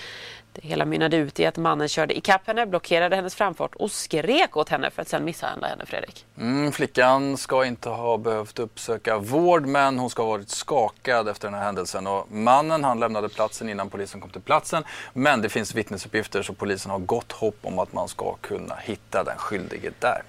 Det 0.55 0.69
hela 0.69 0.85
mynnade 0.85 1.17
ut 1.17 1.41
i 1.41 1.47
att 1.47 1.57
mannen 1.57 1.89
körde 1.89 2.17
ikapp 2.17 2.47
henne, 2.47 2.67
blockerade 2.67 3.17
hennes 3.17 3.35
framfart 3.35 3.75
och 3.75 3.91
skrek 3.91 4.57
åt 4.57 4.69
henne 4.69 4.91
för 4.91 5.03
att 5.03 5.09
sedan 5.09 5.25
misshandla 5.25 5.69
henne, 5.69 5.87
Fredrik. 5.87 6.27
Mm, 6.39 6.73
flickan 6.73 7.37
ska 7.37 7.65
inte 7.65 7.89
ha 7.89 8.17
behövt 8.17 8.59
uppsöka 8.59 9.19
vård 9.19 9.67
men 9.67 9.99
hon 9.99 10.11
ska 10.11 10.23
ha 10.23 10.31
varit 10.31 10.49
skakad 10.49 11.29
efter 11.29 11.49
den 11.49 11.55
här 11.55 11.65
händelsen. 11.65 12.07
Och 12.07 12.33
mannen 12.33 12.84
han 12.85 13.01
lämnade 13.01 13.29
platsen 13.29 13.69
innan 13.69 13.91
polisen 13.91 14.21
kom 14.21 14.31
till 14.31 14.41
platsen. 14.41 14.85
Men 15.13 15.43
det 15.43 15.49
finns 15.49 15.75
vittnesuppgifter 15.75 16.43
så 16.43 16.53
polisen 16.53 16.91
har 16.91 16.99
gott 16.99 17.33
hopp 17.33 17.59
om 17.63 17.79
att 17.79 17.93
man 17.93 18.09
ska 18.09 18.35
kunna 18.41 18.75
hitta 18.75 19.25
den 19.25 19.39
skyldige 19.39 19.91
där 19.99 20.23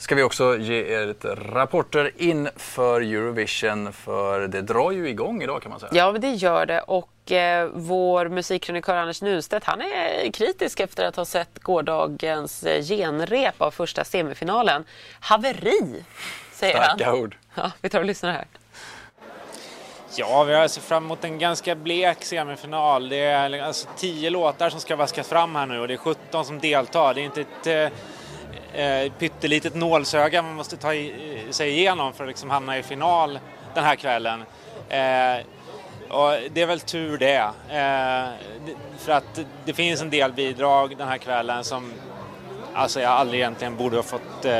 ska 0.00 0.14
vi 0.14 0.22
också 0.22 0.56
ge 0.56 0.84
er 0.94 1.06
lite 1.06 1.34
rapporter 1.34 2.10
inför 2.16 3.00
Eurovision 3.00 3.92
för 3.92 4.48
det 4.48 4.62
drar 4.62 4.90
ju 4.90 5.08
igång 5.08 5.42
idag 5.42 5.62
kan 5.62 5.70
man 5.70 5.80
säga. 5.80 5.90
Ja, 5.94 6.12
det 6.12 6.30
gör 6.30 6.66
det 6.66 6.80
och 6.80 7.32
eh, 7.32 7.68
vår 7.72 8.28
musikkrönikör 8.28 8.96
Anders 8.96 9.22
Nunstedt 9.22 9.64
han 9.64 9.80
är 9.80 10.32
kritisk 10.32 10.80
efter 10.80 11.04
att 11.04 11.16
ha 11.16 11.24
sett 11.24 11.58
gårdagens 11.58 12.62
eh, 12.62 12.82
genrep 12.82 13.62
av 13.62 13.70
första 13.70 14.04
semifinalen. 14.04 14.84
Haveri, 15.20 16.04
säger 16.52 16.82
Starka 16.82 17.06
han. 17.06 17.14
ord. 17.14 17.36
Ja, 17.54 17.70
vi 17.80 17.88
tar 17.88 17.98
och 17.98 18.04
lyssnar 18.04 18.32
här. 18.32 18.46
Ja, 20.16 20.44
vi 20.44 20.54
har 20.54 20.68
sett 20.68 20.82
fram 20.82 21.04
emot 21.04 21.24
en 21.24 21.38
ganska 21.38 21.74
blek 21.74 22.24
semifinal. 22.24 23.08
Det 23.08 23.16
är 23.16 23.62
alltså 23.62 23.88
tio 23.96 24.30
låtar 24.30 24.70
som 24.70 24.80
ska 24.80 24.96
vaskas 24.96 25.28
fram 25.28 25.54
här 25.54 25.66
nu 25.66 25.80
och 25.80 25.88
det 25.88 25.94
är 25.94 25.98
17 25.98 26.44
som 26.44 26.58
deltar. 26.58 27.14
Det 27.14 27.20
är 27.20 27.24
inte 27.24 27.40
ett 27.40 27.92
eh, 28.74 28.84
eh, 28.84 29.12
pyttelitet 29.12 29.74
nålsöga 29.74 30.42
man 30.42 30.54
måste 30.54 30.76
ta 30.76 30.94
i, 30.94 31.42
eh, 31.46 31.50
sig 31.50 31.70
igenom 31.70 32.12
för 32.12 32.24
att 32.24 32.28
liksom 32.28 32.50
hamna 32.50 32.78
i 32.78 32.82
final 32.82 33.38
den 33.74 33.84
här 33.84 33.96
kvällen. 33.96 34.40
Eh, 34.88 35.46
och 36.08 36.38
det 36.50 36.62
är 36.62 36.66
väl 36.66 36.80
tur 36.80 37.18
det. 37.18 37.50
Eh, 37.68 38.28
för 38.98 39.12
att 39.12 39.40
det 39.64 39.72
finns 39.72 40.00
en 40.00 40.10
del 40.10 40.32
bidrag 40.32 40.96
den 40.96 41.08
här 41.08 41.18
kvällen 41.18 41.64
som 41.64 41.92
alltså 42.74 43.00
jag 43.00 43.10
aldrig 43.10 43.40
egentligen 43.40 43.76
borde 43.76 43.96
ha 43.96 44.02
fått 44.02 44.44
eh, 44.44 44.52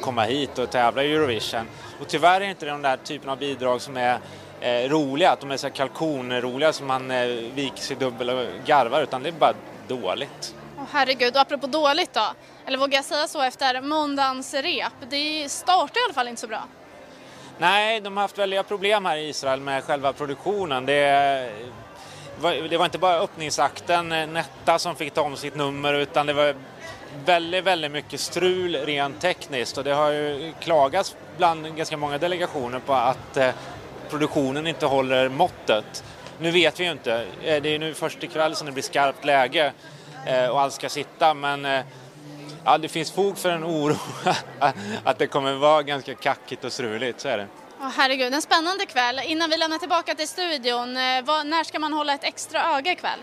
komma 0.00 0.24
hit 0.24 0.58
och 0.58 0.70
tävla 0.70 1.04
i 1.04 1.14
Eurovision. 1.14 1.68
Och 2.00 2.08
tyvärr 2.08 2.36
är 2.36 2.40
det 2.40 2.50
inte 2.50 2.66
den 2.66 2.82
där 2.82 2.96
typen 2.96 3.30
av 3.30 3.38
bidrag 3.38 3.80
som 3.80 3.96
är 3.96 4.18
eh, 4.60 4.88
roliga, 4.88 5.30
att 5.30 5.40
de 5.40 5.50
är 5.50 5.56
så 5.56 5.70
kalkonroliga 5.70 6.72
som 6.72 6.86
man 6.86 7.10
eh, 7.10 7.26
viker 7.54 7.82
sig 7.82 7.96
dubbel 7.96 8.30
och 8.30 8.46
garvar, 8.66 9.02
utan 9.02 9.22
det 9.22 9.28
är 9.28 9.32
bara 9.32 9.54
dåligt. 9.88 10.54
Oh, 10.78 10.84
herregud, 10.90 11.34
och 11.34 11.40
apropå 11.40 11.66
dåligt 11.66 12.12
då, 12.12 12.26
eller 12.66 12.78
vågar 12.78 12.98
jag 12.98 13.04
säga 13.04 13.28
så 13.28 13.42
efter 13.42 13.80
måndagens 13.80 14.54
rep, 14.54 14.92
det 15.10 15.48
startar 15.48 16.00
i 16.00 16.04
alla 16.04 16.14
fall 16.14 16.28
inte 16.28 16.40
så 16.40 16.46
bra. 16.46 16.62
Nej, 17.58 18.00
de 18.00 18.16
har 18.16 18.22
haft 18.22 18.38
väldiga 18.38 18.62
problem 18.62 19.04
här 19.04 19.16
i 19.16 19.28
Israel 19.28 19.60
med 19.60 19.84
själva 19.84 20.12
produktionen. 20.12 20.86
Det 20.86 21.50
var, 22.40 22.52
det 22.52 22.76
var 22.76 22.84
inte 22.84 22.98
bara 22.98 23.18
öppningsakten, 23.18 24.08
Netta, 24.08 24.78
som 24.78 24.96
fick 24.96 25.14
ta 25.14 25.20
om 25.20 25.36
sitt 25.36 25.54
nummer 25.54 25.94
utan 25.94 26.26
det 26.26 26.32
var 26.32 26.54
väldigt, 27.24 27.64
väldigt 27.64 27.92
mycket 27.92 28.20
strul 28.20 28.76
rent 28.76 29.20
tekniskt 29.20 29.78
och 29.78 29.84
det 29.84 29.94
har 29.94 30.10
ju 30.10 30.52
klagats 30.60 31.16
bland 31.36 31.76
ganska 31.76 31.96
många 31.96 32.18
delegationer 32.18 32.78
på 32.78 32.92
att 32.92 33.36
eh, 33.36 33.50
produktionen 34.10 34.66
inte 34.66 34.86
håller 34.86 35.28
måttet. 35.28 36.04
Nu 36.38 36.50
vet 36.50 36.80
vi 36.80 36.84
ju 36.84 36.90
inte, 36.90 37.26
eh, 37.42 37.62
det 37.62 37.74
är 37.74 37.78
nu 37.78 37.94
först 37.94 38.24
ikväll 38.24 38.56
som 38.56 38.66
det 38.66 38.72
blir 38.72 38.82
skarpt 38.82 39.24
läge 39.24 39.72
Eh, 40.26 40.48
och 40.48 40.60
allt 40.60 40.74
ska 40.74 40.88
sitta. 40.88 41.34
Men 41.34 41.64
eh, 41.64 41.84
ja, 42.64 42.78
det 42.78 42.88
finns 42.88 43.12
fog 43.12 43.38
för 43.38 43.50
en 43.50 43.64
oro 43.64 43.96
att 45.04 45.18
det 45.18 45.26
kommer 45.26 45.54
vara 45.54 45.82
ganska 45.82 46.14
kackigt 46.14 46.64
och 46.64 46.72
struligt, 46.72 47.20
så 47.20 47.28
är 47.28 47.38
det. 47.38 47.46
Oh, 47.80 47.90
herregud, 47.96 48.34
en 48.34 48.42
spännande 48.42 48.86
kväll. 48.86 49.20
Innan 49.24 49.50
vi 49.50 49.56
lämnar 49.56 49.78
tillbaka 49.78 50.14
till 50.14 50.28
studion, 50.28 50.98
vad, 51.24 51.46
när 51.46 51.64
ska 51.64 51.78
man 51.78 51.92
hålla 51.92 52.12
ett 52.14 52.24
extra 52.24 52.76
öga 52.76 52.92
ikväll? 52.92 53.18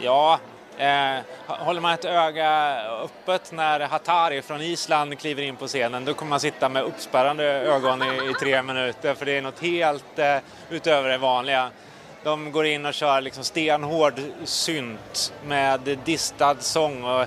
Ja, 0.00 0.40
eh, 0.78 1.18
håller 1.46 1.80
man 1.80 1.94
ett 1.94 2.04
öga 2.04 2.80
öppet 2.90 3.52
när 3.52 3.80
Hatari 3.80 4.42
från 4.42 4.60
Island 4.60 5.18
kliver 5.18 5.42
in 5.42 5.56
på 5.56 5.66
scenen 5.66 6.04
då 6.04 6.14
kommer 6.14 6.30
man 6.30 6.40
sitta 6.40 6.68
med 6.68 6.82
uppspärrande 6.82 7.44
ögon 7.44 8.02
i, 8.02 8.30
i 8.30 8.34
tre 8.40 8.62
minuter 8.62 9.14
för 9.14 9.26
det 9.26 9.32
är 9.32 9.42
något 9.42 9.60
helt 9.60 10.18
eh, 10.18 10.36
utöver 10.70 11.08
det 11.08 11.18
vanliga. 11.18 11.70
De 12.24 12.52
går 12.52 12.66
in 12.66 12.86
och 12.86 12.94
kör 12.94 13.20
liksom 13.20 13.44
stenhård 13.44 14.20
synt 14.44 15.32
med 15.46 15.98
distad 16.04 16.56
sång. 16.60 17.04
Och, 17.04 17.22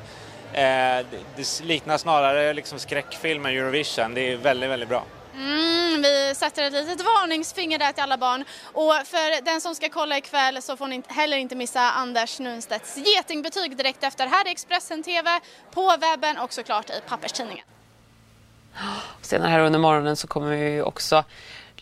eh, 0.58 1.06
det 1.36 1.62
liknar 1.64 1.98
snarare 1.98 2.54
liksom 2.54 2.80
skräckfilmen 2.80 3.52
Eurovision. 3.52 4.14
Det 4.14 4.22
är 4.22 4.38
väldigt, 4.38 4.70
väldigt 4.70 4.90
bra. 4.90 5.04
Mm, 5.36 5.71
vi 6.02 6.36
sätter 6.36 6.64
ett 6.64 6.74
litet 6.74 7.02
varningsfinger 7.06 7.80
där 7.80 7.92
till 7.92 8.04
alla 8.04 8.18
barn. 8.18 8.46
Och 8.64 8.94
för 9.06 9.46
den 9.46 9.62
som 9.62 9.76
ska 9.76 9.90
kolla 9.90 10.18
ikväll 10.18 10.62
så 10.62 10.78
får 10.78 10.88
ni 10.88 11.02
heller 11.08 11.38
inte 11.38 11.56
missa 11.56 11.92
Anders 11.92 12.40
Nunstedts 12.40 12.98
getingbetyg 12.98 13.78
direkt 13.78 14.04
efter 14.04 14.28
här 14.28 14.48
i 14.48 14.52
Expressen 14.52 15.04
TV, 15.04 15.40
på 15.72 15.96
webben 16.00 16.38
och 16.38 16.54
såklart 16.54 16.90
i 16.90 17.02
papperstidningen. 17.08 17.66
Senare 19.22 19.50
här 19.50 19.60
under 19.60 19.80
morgonen 19.80 20.16
så 20.16 20.28
kommer 20.28 20.56
vi 20.56 20.82
också 20.82 21.24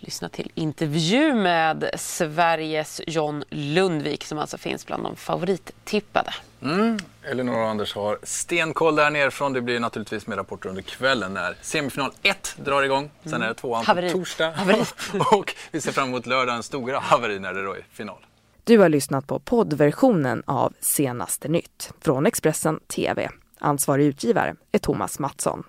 lyssna 0.02 0.30
till 0.30 0.52
intervju 0.56 1.34
med 1.34 1.90
Sveriges 1.98 3.02
John 3.08 3.44
Lundvik 3.50 4.26
som 4.26 4.38
alltså 4.38 4.58
finns 4.58 4.86
bland 4.86 5.04
de 5.04 5.16
favorittippade. 5.16 6.34
Mm. 6.62 7.00
Elinor 7.24 7.58
och 7.58 7.68
Anders 7.68 7.96
har 7.96 8.20
stenkoll 8.24 8.96
där 8.96 9.10
nerifrån. 9.10 9.54
Det 9.54 9.62
blir 9.62 9.80
naturligtvis 9.80 10.28
mer 10.28 10.36
rapporter 10.36 10.70
under 10.70 10.82
kvällen 10.82 11.34
när 11.34 11.56
semifinal 11.62 12.12
1 12.24 12.56
drar 12.58 12.84
igång. 12.84 13.12
Sen 13.24 13.34
mm. 13.34 13.42
är 13.42 13.48
det 13.48 13.54
tvåan 13.54 13.86
på 13.86 14.10
torsdag. 14.12 14.54
och 15.32 15.56
vi 15.72 15.82
ser 15.82 15.92
fram 15.92 16.08
emot 16.08 16.26
lördagens 16.26 16.66
stora 16.66 17.00
haveri 17.00 17.40
när 17.40 17.54
det 17.54 17.64
då 17.64 17.74
är 17.74 17.86
final. 17.92 18.26
Du 18.64 18.78
har 18.78 18.90
lyssnat 18.90 19.28
på 19.28 19.40
poddversionen 19.40 20.44
av 20.46 20.74
Senaste 20.80 21.48
nytt 21.48 21.92
från 22.02 22.26
Expressen 22.26 22.80
TV. 22.80 23.30
Ansvarig 23.60 24.06
utgivare 24.06 24.56
är 24.72 24.80
Thomas 24.80 25.20
Mattsson. 25.20 25.64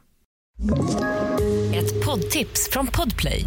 Ett 1.74 2.06
poddtips 2.06 2.70
från 2.70 2.86
Podplay. 2.86 3.46